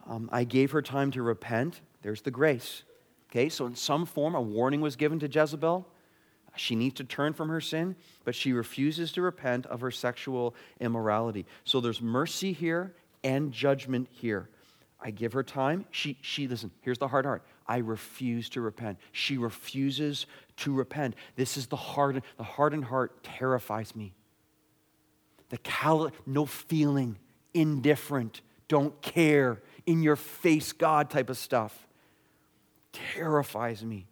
[0.06, 1.80] Um, I gave her time to repent.
[2.02, 2.82] There's the grace.
[3.30, 5.86] Okay, so in some form, a warning was given to Jezebel.
[6.56, 10.56] She needs to turn from her sin, but she refuses to repent of her sexual
[10.80, 11.46] immorality.
[11.62, 14.48] So there's mercy here and judgment here.
[15.00, 15.84] I give her time.
[15.90, 17.44] She, she listen, here's the hard heart.
[17.66, 18.98] I refuse to repent.
[19.12, 20.26] She refuses
[20.58, 21.14] to repent.
[21.36, 24.14] This is the hardened, the hardened heart terrifies me.
[25.50, 27.16] The cal- no feeling,
[27.54, 31.86] indifferent, don't care, in your face God type of stuff
[32.92, 34.06] terrifies me.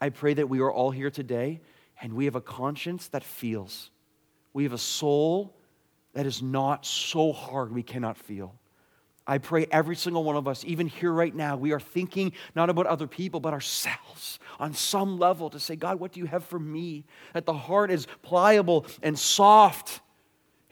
[0.00, 1.60] I pray that we are all here today
[2.00, 3.90] and we have a conscience that feels.
[4.52, 5.54] We have a soul
[6.12, 8.54] that is not so hard we cannot feel.
[9.26, 12.70] I pray every single one of us, even here right now, we are thinking not
[12.70, 16.44] about other people, but ourselves on some level to say, God, what do you have
[16.44, 17.04] for me?
[17.32, 20.00] That the heart is pliable and soft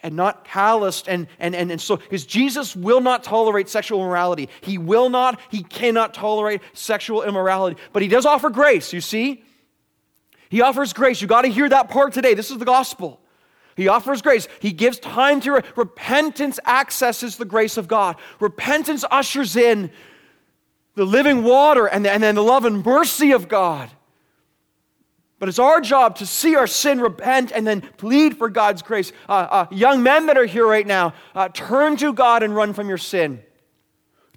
[0.03, 1.09] and not calloused.
[1.09, 4.49] And, and, and, and so, because Jesus will not tolerate sexual immorality.
[4.63, 7.81] He will not, he cannot tolerate sexual immorality.
[7.93, 9.45] But he does offer grace, you see?
[10.49, 11.23] He offers grace.
[11.23, 12.35] You got to hear that part today.
[12.35, 13.21] This is the gospel.
[13.77, 14.49] He offers grace.
[14.61, 18.17] He gives time to re- repentance accesses the grace of God.
[18.39, 19.91] Repentance ushers in
[20.95, 23.91] the living water and, the, and then the love and mercy of God.
[25.39, 29.11] But it's our job to see our sin, repent, and then plead for God's grace.
[29.27, 32.75] Uh, uh, young men that are here right now, uh, turn to God and run
[32.75, 33.43] from your sin.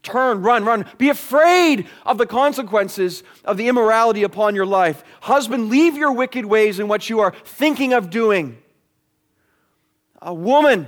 [0.01, 0.85] Turn, run, run.
[0.97, 5.03] Be afraid of the consequences of the immorality upon your life.
[5.21, 8.57] Husband, leave your wicked ways and what you are thinking of doing.
[10.25, 10.87] A woman,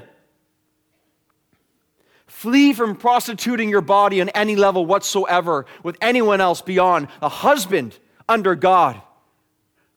[2.26, 8.00] flee from prostituting your body on any level whatsoever with anyone else beyond a husband
[8.30, 9.02] under God,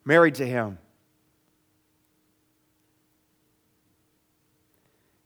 [0.04, 0.78] married to Him.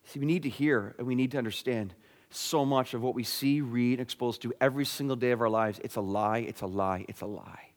[0.05, 1.94] See, we need to hear and we need to understand
[2.29, 5.81] so much of what we see, read, exposed to every single day of our lives.
[5.83, 7.70] It's a lie, it's a lie, it's a lie.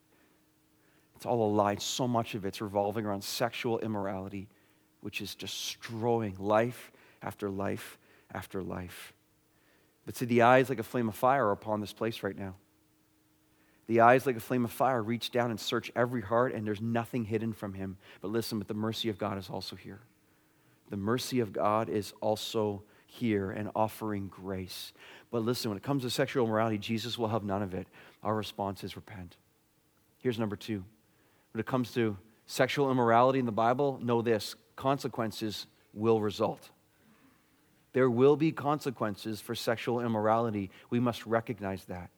[1.15, 1.75] It's all a lie.
[1.75, 4.49] So much of it's revolving around sexual immorality
[5.05, 6.91] which is destroying life
[7.21, 7.99] after life
[8.33, 9.13] after life.
[10.03, 12.55] But see, the eyes like a flame of fire are upon this place right now.
[13.85, 16.81] The eyes like a flame of fire reach down and search every heart, and there's
[16.81, 17.97] nothing hidden from him.
[18.19, 20.01] But listen, but the mercy of God is also here.
[20.89, 24.91] The mercy of God is also here and offering grace.
[25.29, 27.85] But listen, when it comes to sexual immorality, Jesus will have none of it.
[28.23, 29.37] Our response is repent.
[30.17, 30.83] Here's number two.
[31.53, 36.69] When it comes to sexual immorality in the Bible, know this consequences will result.
[37.93, 40.69] There will be consequences for sexual immorality.
[40.89, 42.09] We must recognize that.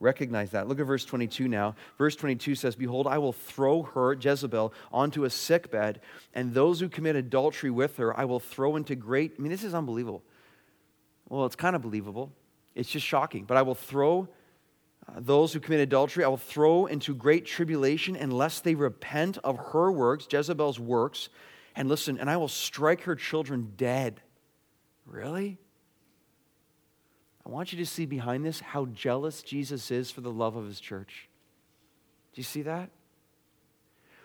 [0.00, 0.66] Recognize that.
[0.66, 1.76] Look at verse 22 now.
[1.96, 6.00] Verse 22 says, Behold, I will throw her, Jezebel, onto a sick bed,
[6.34, 9.34] and those who commit adultery with her I will throw into great.
[9.38, 10.24] I mean, this is unbelievable.
[11.28, 12.32] Well, it's kind of believable.
[12.74, 13.44] It's just shocking.
[13.44, 14.28] But I will throw
[15.08, 19.56] uh, those who commit adultery, I will throw into great tribulation unless they repent of
[19.72, 21.28] her works, Jezebel's works,
[21.74, 24.20] and listen, and I will strike her children dead.
[25.06, 25.58] Really?
[27.44, 30.66] I want you to see behind this how jealous Jesus is for the love of
[30.66, 31.28] his church.
[32.34, 32.90] Do you see that?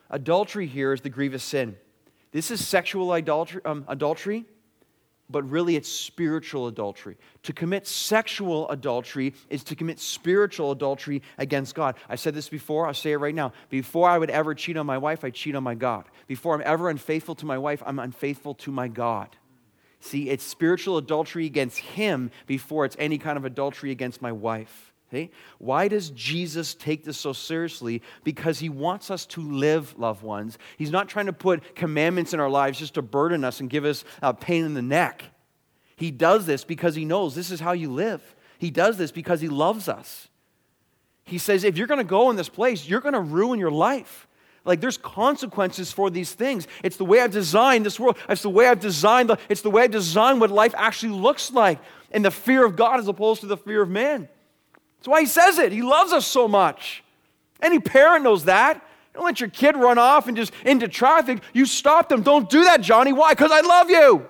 [0.10, 1.76] Adultery here is the grievous sin.
[2.32, 4.46] This is sexual adultery, um, adultery
[5.30, 7.18] but really it's spiritual adultery.
[7.44, 11.96] To commit sexual adultery is to commit spiritual adultery against God.
[12.08, 13.54] I said this before, I'll say it right now.
[13.70, 16.06] Before I would ever cheat on my wife, I cheat on my God.
[16.28, 19.30] Before I'm ever unfaithful to my wife, I'm unfaithful to my God.
[20.00, 24.87] See, it's spiritual adultery against him before it's any kind of adultery against my wife.
[25.10, 25.32] Okay?
[25.58, 28.02] Why does Jesus take this so seriously?
[28.24, 30.58] Because he wants us to live, loved ones.
[30.78, 33.86] He's not trying to put commandments in our lives just to burden us and give
[33.86, 35.24] us a pain in the neck.
[35.96, 38.36] He does this because he knows this is how you live.
[38.60, 40.28] He does this because he loves us.
[41.24, 43.72] He says, if you're going to go in this place, you're going to ruin your
[43.72, 44.28] life.
[44.66, 46.68] Like there's consequences for these things.
[46.84, 48.18] It's the way I've designed this world.
[48.28, 51.52] It's the way I've designed the, it's the way I've designed what life actually looks
[51.52, 51.80] like
[52.12, 54.28] in the fear of God as opposed to the fear of man.
[54.98, 55.72] That's why he says it.
[55.72, 57.04] He loves us so much.
[57.62, 58.84] Any parent knows that.
[59.14, 61.42] Don't let your kid run off and just into traffic.
[61.54, 62.22] You stop them.
[62.22, 63.14] Don't do that, Johnny.
[63.14, 63.34] Why?
[63.34, 64.28] Because I love you.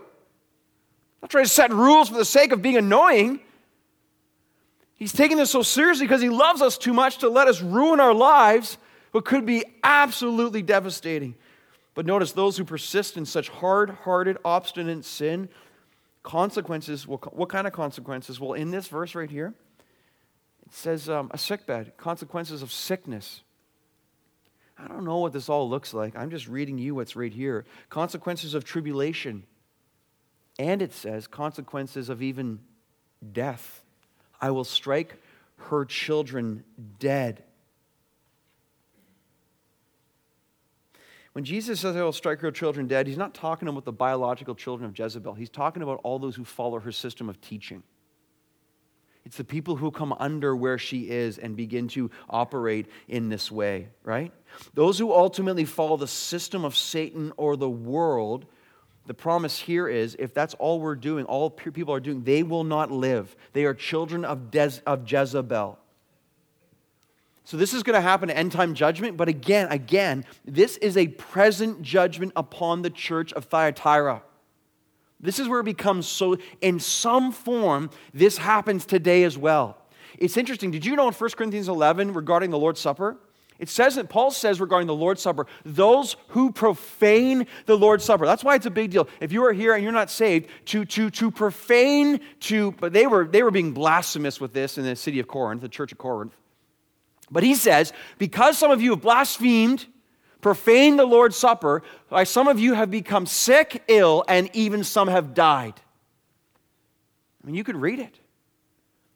[1.21, 3.41] Not trying to set rules for the sake of being annoying.
[4.95, 7.99] He's taking this so seriously because he loves us too much to let us ruin
[7.99, 8.77] our lives,
[9.11, 11.35] but could be absolutely devastating.
[11.93, 15.49] But notice those who persist in such hard hearted, obstinate sin,
[16.23, 18.39] consequences, will, what kind of consequences?
[18.39, 19.53] Well, in this verse right here,
[20.67, 23.41] it says um, a sickbed, consequences of sickness.
[24.77, 26.13] I don't know what this all looks like.
[26.17, 27.63] I'm just reading you what's right here.
[27.89, 29.43] Consequences of tribulation.
[30.59, 32.59] And it says consequences of even
[33.31, 33.81] death.
[34.41, 35.15] I will strike
[35.55, 36.65] her children
[36.99, 37.43] dead.
[41.31, 44.53] When Jesus says, I will strike her children dead, he's not talking about the biological
[44.53, 45.35] children of Jezebel.
[45.35, 47.83] He's talking about all those who follow her system of teaching.
[49.27, 53.51] It's the people who come under where she is and begin to operate in this
[53.51, 54.31] way, right?
[54.73, 58.45] Those who ultimately follow the system of Satan or the world,
[59.05, 62.63] the promise here is if that's all we're doing, all people are doing, they will
[62.63, 63.35] not live.
[63.51, 65.77] They are children of, Des- of Jezebel.
[67.43, 70.95] So this is going to happen at end time judgment, but again, again, this is
[70.95, 74.23] a present judgment upon the church of Thyatira.
[75.19, 79.77] This is where it becomes so, in some form, this happens today as well.
[80.17, 80.71] It's interesting.
[80.71, 83.17] Did you know in 1 Corinthians 11 regarding the Lord's Supper?
[83.59, 88.25] It says that Paul says regarding the Lord's Supper, those who profane the Lord's Supper.
[88.25, 89.07] That's why it's a big deal.
[89.19, 93.07] If you are here and you're not saved, to, to, to profane, to, but they
[93.07, 95.97] were, they were being blasphemous with this in the city of Corinth, the church of
[95.97, 96.35] Corinth.
[97.31, 99.87] But he says, because some of you have blasphemed,
[100.47, 105.09] profane the Lord's Supper, why some of you have become sick, ill, and even some
[105.09, 105.73] have died.
[107.43, 108.17] I mean, you could read it.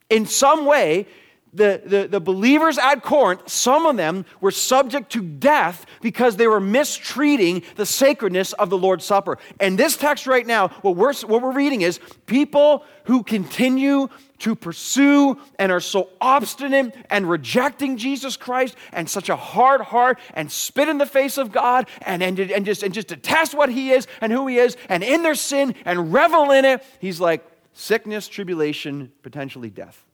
[0.10, 1.08] In some way,
[1.54, 6.48] the, the, the, believers at Corinth, some of them were subject to death because they
[6.48, 9.38] were mistreating the sacredness of the Lord's Supper.
[9.60, 14.08] And this text right now, what we're, what we're reading is people who continue
[14.40, 20.20] to pursue and are so obstinate and rejecting Jesus Christ and such a hard heart
[20.34, 23.70] and spit in the face of God and, and, and, just, and just detest what
[23.70, 26.84] He is and who He is and in their sin and revel in it.
[27.00, 30.06] He's like sickness, tribulation, potentially death.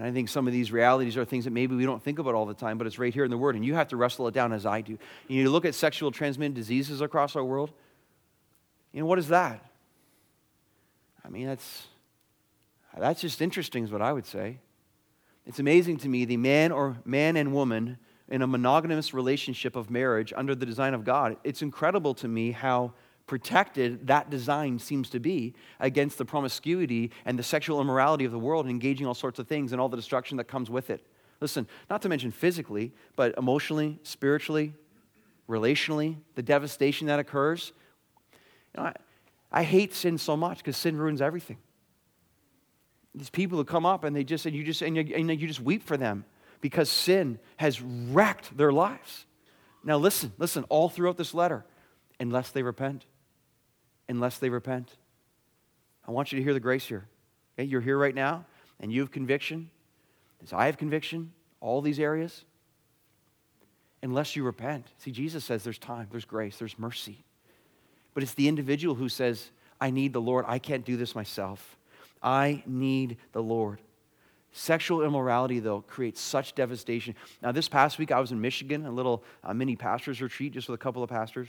[0.00, 2.34] And I think some of these realities are things that maybe we don't think about
[2.34, 3.54] all the time, but it's right here in the Word.
[3.54, 4.92] And you have to wrestle it down as I do.
[5.28, 7.70] You need to look at sexual transmitted diseases across our world.
[8.92, 9.62] You know, what is that?
[11.22, 11.86] I mean, that's,
[12.96, 14.60] that's just interesting, is what I would say.
[15.44, 17.98] It's amazing to me the man or man and woman
[18.30, 21.36] in a monogamous relationship of marriage under the design of God.
[21.44, 22.94] It's incredible to me how
[23.30, 28.38] protected that design seems to be against the promiscuity and the sexual immorality of the
[28.40, 31.06] world, and engaging all sorts of things and all the destruction that comes with it.
[31.40, 34.72] Listen, not to mention physically, but emotionally, spiritually,
[35.48, 37.72] relationally, the devastation that occurs.
[38.74, 38.94] You know, I,
[39.52, 41.58] I hate sin so much because sin ruins everything.
[43.14, 45.46] These people who come up and they just and you just and you, and you
[45.46, 46.24] just weep for them
[46.60, 49.24] because sin has wrecked their lives.
[49.84, 51.64] Now listen, listen, all throughout this letter,
[52.18, 53.06] unless they repent
[54.10, 54.90] unless they repent.
[56.06, 57.06] I want you to hear the grace here.
[57.54, 57.66] Okay?
[57.66, 58.44] You're here right now,
[58.80, 59.70] and you have conviction,
[60.42, 62.44] as I have conviction, all these areas.
[64.02, 64.86] Unless you repent.
[64.98, 67.22] See, Jesus says there's time, there's grace, there's mercy.
[68.12, 69.50] But it's the individual who says,
[69.80, 70.44] I need the Lord.
[70.48, 71.76] I can't do this myself.
[72.22, 73.80] I need the Lord.
[74.52, 77.14] Sexual immorality, though, creates such devastation.
[77.40, 80.68] Now, this past week, I was in Michigan, a little uh, mini pastor's retreat just
[80.68, 81.48] with a couple of pastors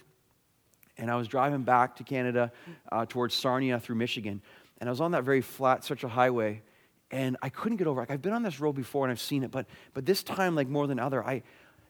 [1.02, 2.52] and I was driving back to Canada
[2.91, 4.41] uh, towards Sarnia through Michigan.
[4.80, 6.62] And I was on that very flat, such a highway,
[7.10, 7.99] and I couldn't get over.
[7.99, 10.56] Like, I've been on this road before and I've seen it, but, but this time,
[10.56, 11.41] like more than other, I,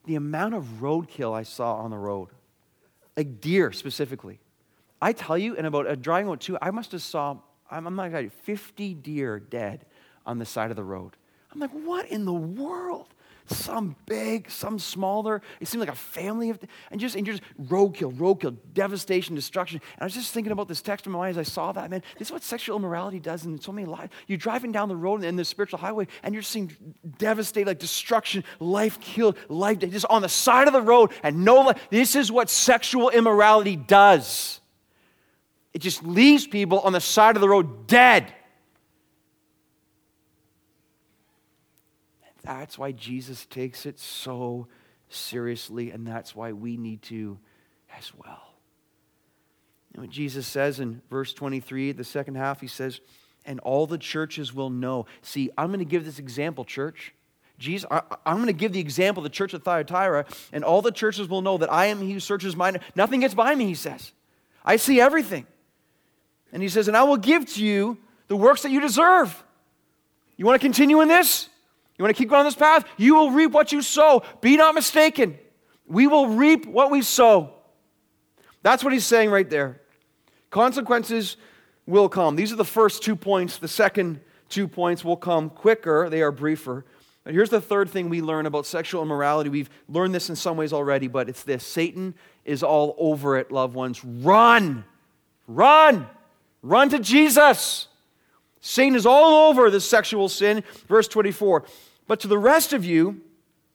[0.06, 2.30] the amount of roadkill I saw on the road,
[3.18, 4.40] like deer specifically.
[5.02, 7.38] I tell you, in about a driving about two, I must have saw,
[7.70, 9.86] I'm, I'm not kidding, 50 deer dead
[10.26, 11.18] on the side of the road.
[11.52, 13.08] I'm like, what in the world?
[13.52, 15.42] Some big, some smaller.
[15.60, 16.60] It seemed like a family of,
[16.92, 19.82] and just, and just roadkill, roadkill, devastation, destruction.
[19.96, 21.90] And I was just thinking about this text in my mind as I saw that,
[21.90, 22.04] man.
[22.18, 24.12] This is what sexual immorality does in so many lives.
[24.28, 26.76] You're driving down the road in the spiritual highway, and you're seeing
[27.18, 31.62] devastate, like destruction, life killed, life just on the side of the road, and no
[31.62, 31.88] life.
[31.90, 34.60] This is what sexual immorality does.
[35.74, 38.34] It just leaves people on the side of the road dead.
[42.44, 44.68] That's why Jesus takes it so
[45.10, 47.38] seriously, and that's why we need to
[47.98, 48.56] as well.
[49.94, 53.02] And what Jesus says in verse 23, the second half, he says,
[53.46, 55.06] and all the churches will know.
[55.22, 57.14] See, I'm going to give this example, church.
[57.58, 60.92] Jesus, I, am going to give the example, the church of Thyatira, and all the
[60.92, 62.80] churches will know that I am he who searches mine.
[62.96, 64.12] Nothing gets by me, he says.
[64.64, 65.46] I see everything.
[66.54, 69.44] And he says, and I will give to you the works that you deserve.
[70.38, 71.50] You want to continue in this?
[72.02, 72.86] You want to keep going on this path?
[72.98, 74.24] You will reap what you sow.
[74.42, 75.38] Be not mistaken.
[75.86, 77.54] We will reap what we sow.
[78.64, 79.82] That's what he's saying right there.
[80.50, 81.38] Consequences
[81.86, 82.36] will come.
[82.36, 83.60] These are the first two points.
[83.60, 86.86] The second two points will come quicker, they are briefer.
[87.24, 89.52] But here's the third thing we learn about sexual immorality.
[89.52, 93.52] We've learned this in some ways already, but it's this Satan is all over it,
[93.52, 94.04] loved ones.
[94.04, 94.86] Run!
[95.46, 96.08] Run!
[96.64, 97.90] Run to Jesus!
[98.60, 100.64] Satan is all over this sexual sin.
[100.88, 101.64] Verse 24.
[102.08, 103.22] But to the rest of you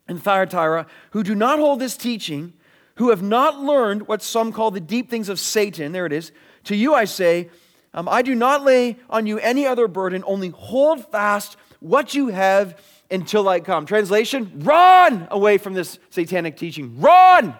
[0.08, 2.52] in Thyatira who do not hold this teaching,
[2.96, 6.32] who have not learned what some call the deep things of Satan, there it is,
[6.64, 7.50] to you I say,
[7.94, 12.28] um, I do not lay on you any other burden, only hold fast what you
[12.28, 13.86] have until I come.
[13.86, 17.00] Translation Run away from this satanic teaching.
[17.00, 17.54] Run!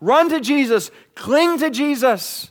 [0.00, 0.90] Run to Jesus.
[1.14, 2.50] Cling to Jesus.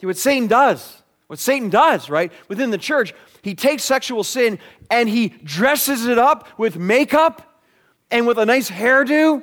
[0.00, 0.99] See what Satan does
[1.30, 2.32] what Satan does, right?
[2.48, 4.58] Within the church, he takes sexual sin
[4.90, 7.62] and he dresses it up with makeup
[8.10, 9.40] and with a nice hairdo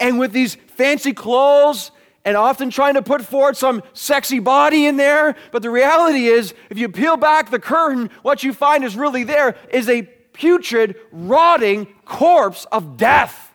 [0.00, 1.90] and with these fancy clothes
[2.24, 5.36] and often trying to put forward some sexy body in there.
[5.52, 9.22] But the reality is, if you peel back the curtain, what you find is really
[9.22, 10.00] there is a
[10.32, 13.52] putrid, rotting corpse of death.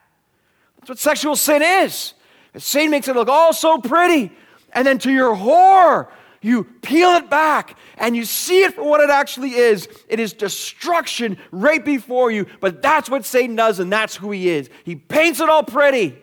[0.78, 2.14] That's what sexual sin is.
[2.58, 4.32] Satan makes it look all so pretty.
[4.72, 6.10] And then to your horror,
[6.46, 9.90] you peel it back and you see it for what it actually is.
[10.08, 12.46] It is destruction right before you.
[12.60, 14.70] But that's what Satan does, and that's who he is.
[14.84, 16.16] He paints it all pretty.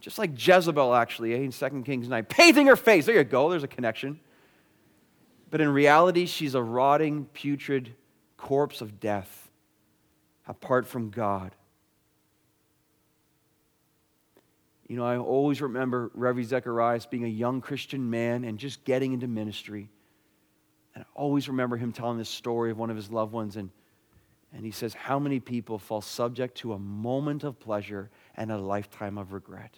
[0.00, 2.24] Just like Jezebel, actually, eh, in 2 Kings 9.
[2.26, 3.06] Painting her face.
[3.06, 4.20] There you go, there's a connection.
[5.50, 7.94] But in reality, she's a rotting, putrid
[8.36, 9.48] corpse of death
[10.46, 11.52] apart from God.
[14.86, 19.12] You know, I always remember Reverend Zacharias being a young Christian man and just getting
[19.12, 19.88] into ministry.
[20.94, 23.56] And I always remember him telling this story of one of his loved ones.
[23.56, 23.70] And,
[24.52, 28.58] and he says, How many people fall subject to a moment of pleasure and a
[28.58, 29.74] lifetime of regret?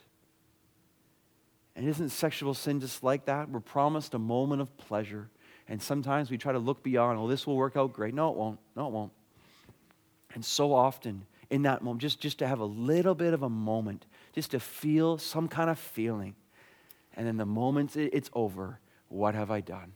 [1.76, 3.50] And isn't sexual sin just like that?
[3.50, 5.28] We're promised a moment of pleasure.
[5.68, 8.14] And sometimes we try to look beyond, well, this will work out great.
[8.14, 8.58] No, it won't.
[8.74, 9.12] No, it won't.
[10.34, 13.48] And so often in that moment, just, just to have a little bit of a
[13.48, 14.06] moment
[14.36, 16.36] just to feel some kind of feeling.
[17.14, 18.78] And then the moment it's over,
[19.08, 19.94] what have I done?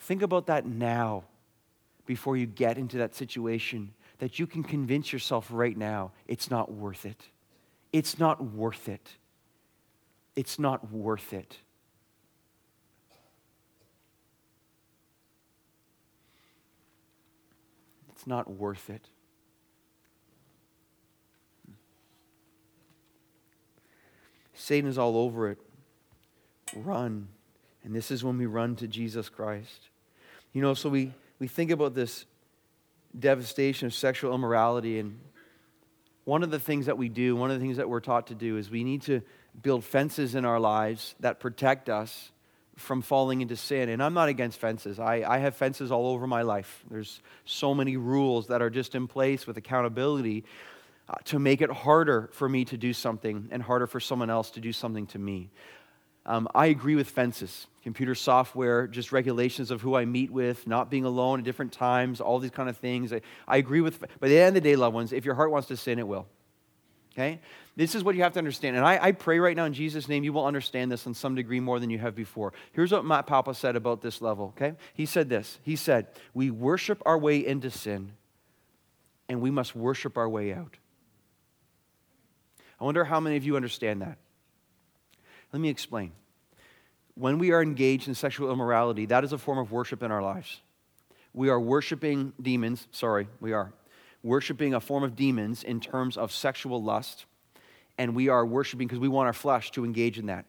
[0.00, 1.22] Think about that now
[2.04, 6.72] before you get into that situation that you can convince yourself right now it's not
[6.72, 7.22] worth it.
[7.92, 9.08] It's not worth it.
[10.34, 11.58] It's not worth it.
[18.10, 19.08] It's not worth it.
[24.56, 25.58] Satan is all over it.
[26.74, 27.28] Run.
[27.84, 29.88] And this is when we run to Jesus Christ.
[30.52, 32.24] You know, so we, we think about this
[33.16, 34.98] devastation of sexual immorality.
[34.98, 35.20] And
[36.24, 38.34] one of the things that we do, one of the things that we're taught to
[38.34, 39.22] do, is we need to
[39.62, 42.30] build fences in our lives that protect us
[42.76, 43.88] from falling into sin.
[43.88, 44.98] And I'm not against fences.
[44.98, 46.84] I, I have fences all over my life.
[46.90, 50.44] There's so many rules that are just in place with accountability
[51.08, 54.50] uh, to make it harder for me to do something and harder for someone else
[54.52, 55.50] to do something to me.
[56.26, 60.90] Um, I agree with fences, computer software, just regulations of who I meet with, not
[60.90, 63.12] being alone at different times, all these kind of things.
[63.12, 65.36] I, I agree with, but at the end of the day, loved ones, if your
[65.36, 66.26] heart wants to sin, it will.
[67.12, 67.40] Okay?
[67.76, 68.76] This is what you have to understand.
[68.76, 71.34] And I, I, pray right now in Jesus' name, you will understand this in some
[71.34, 72.52] degree more than you have before.
[72.72, 74.76] Here's what Matt Papa said about this level, okay?
[74.92, 78.12] He said this He said, We worship our way into sin,
[79.28, 80.76] and we must worship our way out.
[82.80, 84.18] I wonder how many of you understand that.
[85.52, 86.12] Let me explain.
[87.14, 90.22] When we are engaged in sexual immorality, that is a form of worship in our
[90.22, 90.60] lives.
[91.32, 92.88] we are worshiping demons.
[92.92, 93.72] Sorry, we are
[94.22, 97.26] worshiping a form of demons in terms of sexual lust.
[97.98, 100.44] And we are worshiping because we want our flesh to engage in that.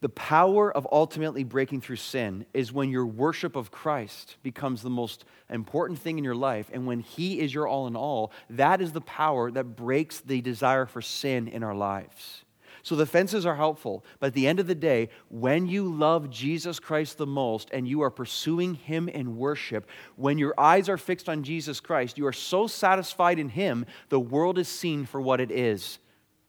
[0.00, 4.90] The power of ultimately breaking through sin is when your worship of Christ becomes the
[4.90, 6.68] most important thing in your life.
[6.72, 10.40] And when He is your all in all, that is the power that breaks the
[10.40, 12.44] desire for sin in our lives.
[12.82, 16.28] So the fences are helpful, but at the end of the day, when you love
[16.28, 20.98] Jesus Christ the most and you are pursuing Him in worship, when your eyes are
[20.98, 25.18] fixed on Jesus Christ, you are so satisfied in Him, the world is seen for
[25.18, 25.98] what it is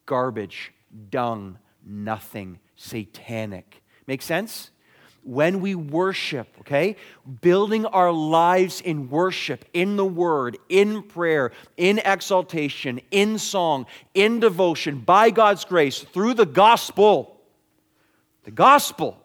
[0.06, 0.74] garbage,
[1.10, 3.82] dung, nothing satanic.
[4.08, 4.72] Make sense?
[5.24, 6.98] When we worship, okay,
[7.42, 14.40] building our lives in worship, in the word, in prayer, in exaltation, in song, in
[14.40, 17.42] devotion, by God's grace, through the gospel,
[18.44, 19.25] the gospel,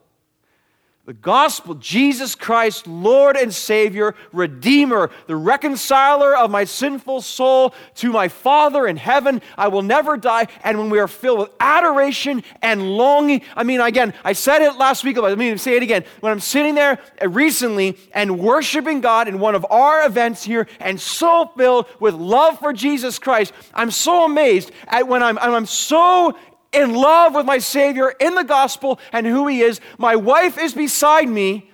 [1.10, 8.12] the gospel, Jesus Christ, Lord and Savior, Redeemer, the reconciler of my sinful soul to
[8.12, 9.42] my Father in heaven.
[9.58, 10.46] I will never die.
[10.62, 14.76] And when we are filled with adoration and longing, I mean, again, I said it
[14.76, 16.04] last week, but I mean, say it again.
[16.20, 20.68] When I'm sitting there uh, recently and worshiping God in one of our events here
[20.78, 25.66] and so filled with love for Jesus Christ, I'm so amazed at when I'm, I'm
[25.66, 26.36] so
[26.72, 29.80] in love with my Savior in the gospel and who He is.
[29.98, 31.70] My wife is beside me.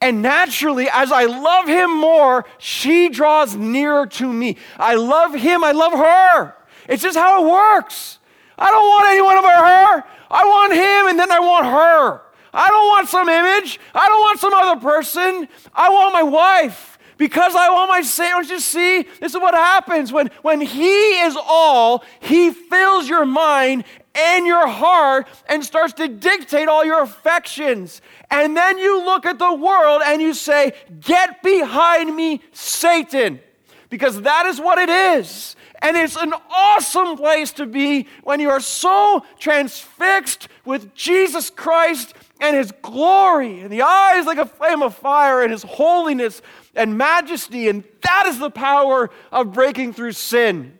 [0.00, 4.56] And naturally, as I love Him more, she draws nearer to me.
[4.76, 6.54] I love Him, I love her.
[6.88, 8.18] It's just how it works.
[8.58, 10.04] I don't want anyone but her.
[10.30, 12.22] I want Him, and then I want her.
[12.52, 13.80] I don't want some image.
[13.94, 15.48] I don't want some other person.
[15.74, 18.32] I want my wife because I want my Savior.
[18.32, 19.02] Don't you see?
[19.20, 23.84] This is what happens when, when He is all, He fills your mind
[24.14, 28.02] and your heart and starts to dictate all your affections.
[28.30, 33.40] And then you look at the world and you say, Get behind me, Satan.
[33.88, 35.54] Because that is what it is.
[35.82, 42.14] And it's an awesome place to be when you are so transfixed with Jesus Christ
[42.40, 46.42] and his glory, and the eyes like a flame of fire, and his holiness
[46.74, 47.68] and majesty.
[47.68, 50.78] And that is the power of breaking through sin.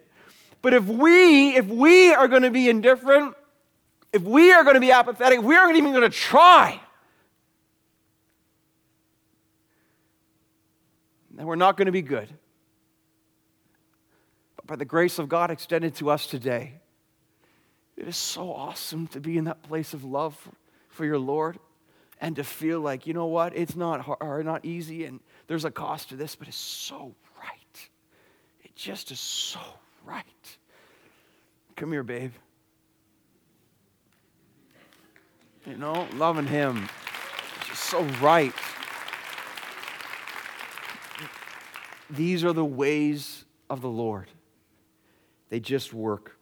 [0.62, 3.34] But if we, if we are going to be indifferent,
[4.12, 6.80] if we are going to be apathetic, we aren't even going to try,
[11.34, 12.28] then we're not going to be good.
[14.56, 16.74] But by the grace of God extended to us today,
[17.96, 20.36] it is so awesome to be in that place of love
[20.90, 21.58] for your Lord
[22.20, 25.72] and to feel like, you know what, it's not hard, not easy, and there's a
[25.72, 27.88] cost to this, but it's so right.
[28.62, 29.60] It just is so
[30.04, 30.56] right.
[31.76, 32.32] Come here, babe.
[35.66, 36.88] You know, loving Him.
[37.68, 38.52] Just so right.
[42.10, 44.28] These are the ways of the Lord.
[45.48, 46.36] They just work.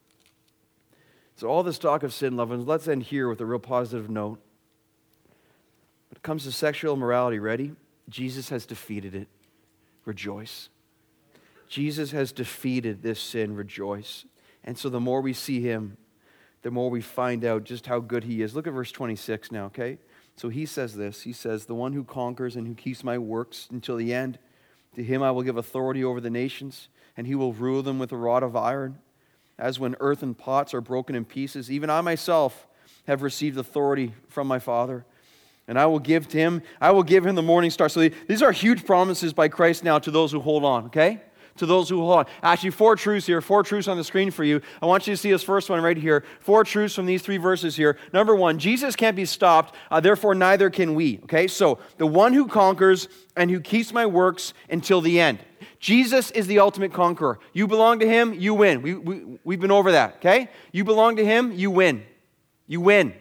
[1.37, 4.41] So, all this talk of sin, loved let's end here with a real positive note.
[6.09, 7.73] When it comes to sexual immorality, ready?
[8.09, 9.29] Jesus has defeated it.
[10.05, 10.69] Rejoice.
[11.71, 13.55] Jesus has defeated this sin.
[13.55, 14.27] Rejoice.
[14.65, 15.97] And so, the more we see him,
[16.63, 18.55] the more we find out just how good he is.
[18.55, 19.97] Look at verse 26 now, okay?
[20.37, 23.69] So he says this He says, The one who conquers and who keeps my works
[23.71, 24.39] until the end,
[24.97, 28.13] to him I will give authority over the nations, and he will rule them with
[28.13, 28.99] a rod of iron.
[29.57, 32.67] As when earthen pots are broken in pieces, even I myself
[33.07, 35.05] have received authority from my Father.
[35.69, 37.89] And I will give to him, I will give him the morning star.
[37.89, 41.21] So these are huge promises by Christ now to those who hold on, okay?
[41.61, 42.27] To those who hold on.
[42.43, 44.61] Actually, four truths here, four truths on the screen for you.
[44.83, 46.25] I want you to see this first one right here.
[46.41, 47.97] Four truths from these three verses here.
[48.13, 51.21] Number one, Jesus can't be stopped, uh, therefore neither can we.
[51.25, 55.39] Okay, so the one who conquers and who keeps my works until the end.
[55.79, 57.39] Jesus is the ultimate conqueror.
[57.53, 58.83] You belong to him, you win.
[58.83, 60.51] We, we, we've been over that, okay?
[60.73, 62.05] You belong to him, you win.
[62.67, 63.15] You win.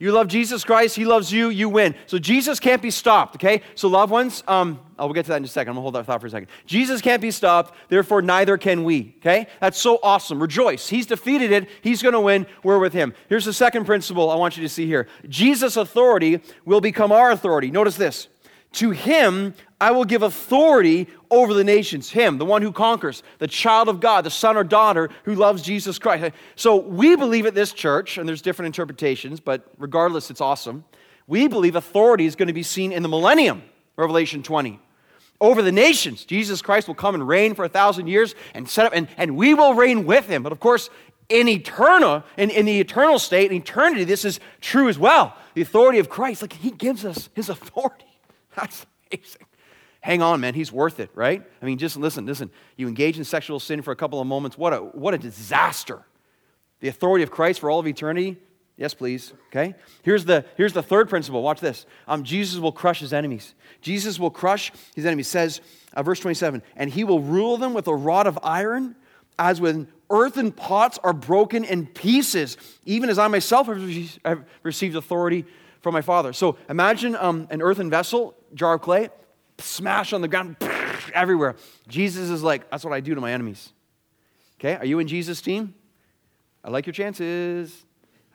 [0.00, 1.94] You love Jesus Christ, He loves you, you win.
[2.06, 3.60] So Jesus can't be stopped, okay?
[3.74, 5.72] So, loved ones, um, oh, we'll get to that in a second.
[5.72, 6.48] I'm gonna hold that thought for a second.
[6.64, 9.46] Jesus can't be stopped, therefore, neither can we, okay?
[9.60, 10.40] That's so awesome.
[10.40, 10.88] Rejoice.
[10.88, 12.46] He's defeated it, He's gonna win.
[12.64, 13.12] We're with Him.
[13.28, 17.30] Here's the second principle I want you to see here Jesus' authority will become our
[17.30, 17.70] authority.
[17.70, 18.28] Notice this.
[18.74, 22.10] To him I will give authority over the nations.
[22.10, 25.62] Him, the one who conquers, the child of God, the son or daughter who loves
[25.62, 26.34] Jesus Christ.
[26.54, 30.84] So we believe at this church, and there's different interpretations, but regardless, it's awesome.
[31.26, 33.62] We believe authority is going to be seen in the millennium,
[33.96, 34.78] Revelation 20.
[35.40, 38.84] Over the nations, Jesus Christ will come and reign for a thousand years and set
[38.84, 40.42] up, and, and we will reign with him.
[40.42, 40.90] But of course,
[41.30, 45.34] in eternal, in, in the eternal state, in eternity, this is true as well.
[45.54, 48.09] The authority of Christ, like he gives us his authority.
[48.56, 49.46] That's amazing.
[50.00, 51.42] hang on, man, he's worth it, right?
[51.60, 52.50] I mean, just listen, listen.
[52.76, 56.04] You engage in sexual sin for a couple of moments, what a, what a disaster.
[56.80, 58.38] The authority of Christ for all of eternity,
[58.76, 59.74] yes, please, okay?
[60.02, 61.42] Here's the, here's the third principle.
[61.42, 61.84] Watch this.
[62.08, 63.54] Um, Jesus will crush his enemies.
[63.82, 65.28] Jesus will crush his enemies.
[65.28, 65.60] says,
[65.92, 68.96] uh, verse 27, and he will rule them with a rod of iron,
[69.38, 73.68] as when earthen pots are broken in pieces, even as I myself
[74.24, 75.44] have received authority
[75.80, 76.32] from my Father.
[76.32, 79.08] So imagine um, an earthen vessel, jar of clay,
[79.58, 80.56] smash on the ground
[81.14, 81.56] everywhere.
[81.88, 83.72] Jesus is like, that's what I do to my enemies.
[84.58, 85.74] Okay, are you in Jesus' team?
[86.62, 87.84] I like your chances.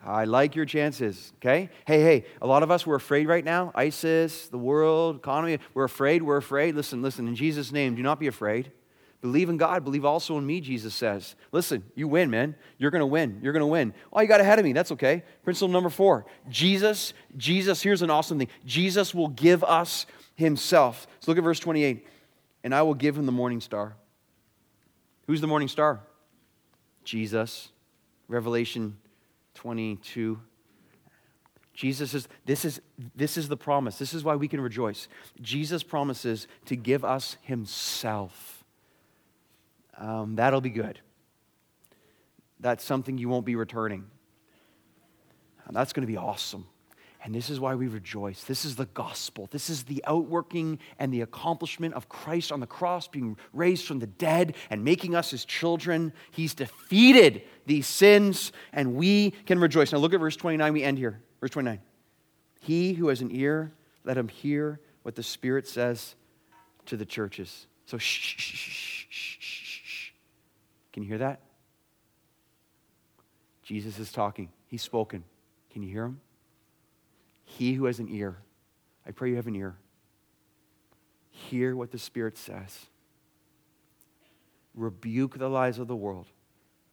[0.04, 1.32] I like your chances.
[1.36, 1.68] Okay?
[1.84, 3.72] Hey, hey, a lot of us, we're afraid right now.
[3.74, 6.76] ISIS, the world, economy, we're afraid, we're afraid.
[6.76, 8.70] Listen, listen, in Jesus' name, do not be afraid.
[9.20, 11.34] Believe in God, believe also in me, Jesus says.
[11.50, 12.54] Listen, you win, man.
[12.78, 13.40] You're going to win.
[13.42, 13.94] You're going to win.
[14.12, 14.72] Oh, you got ahead of me.
[14.72, 15.22] That's okay.
[15.42, 21.06] Principle number four Jesus, Jesus, here's an awesome thing Jesus will give us himself.
[21.20, 22.06] So look at verse 28.
[22.62, 23.94] And I will give him the morning star.
[25.26, 26.00] Who's the morning star?
[27.04, 27.70] Jesus.
[28.28, 28.96] Revelation
[29.54, 30.40] 22.
[31.72, 32.80] Jesus is this is
[33.14, 33.98] this is the promise.
[33.98, 35.08] This is why we can rejoice.
[35.40, 38.55] Jesus promises to give us himself.
[39.98, 41.00] Um, that'll be good.
[42.60, 44.06] That's something you won't be returning.
[45.66, 46.66] And that's going to be awesome.
[47.22, 48.44] And this is why we rejoice.
[48.44, 49.48] This is the gospel.
[49.50, 53.98] This is the outworking and the accomplishment of Christ on the cross, being raised from
[53.98, 56.12] the dead and making us his children.
[56.30, 59.90] He's defeated these sins, and we can rejoice.
[59.90, 60.72] Now look at verse 29.
[60.72, 61.20] We end here.
[61.40, 61.80] Verse 29.
[62.60, 63.72] He who has an ear,
[64.04, 66.14] let him hear what the Spirit says
[66.86, 67.66] to the churches.
[67.86, 69.65] So shh, shh, shh, shh.
[70.96, 71.40] Can you hear that?
[73.62, 74.48] Jesus is talking.
[74.66, 75.24] He's spoken.
[75.70, 76.22] Can you hear him?
[77.44, 78.38] He who has an ear,
[79.06, 79.76] I pray you have an ear.
[81.28, 82.86] Hear what the Spirit says.
[84.74, 86.28] Rebuke the lies of the world.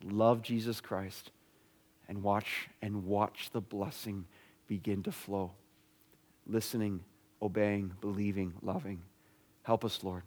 [0.04, 1.32] Love Jesus Christ
[2.10, 4.26] and watch and watch the blessing
[4.68, 5.52] begin to flow.
[6.46, 7.00] Listening,
[7.42, 9.02] obeying, believing, loving.
[9.62, 10.24] Help us, Lord.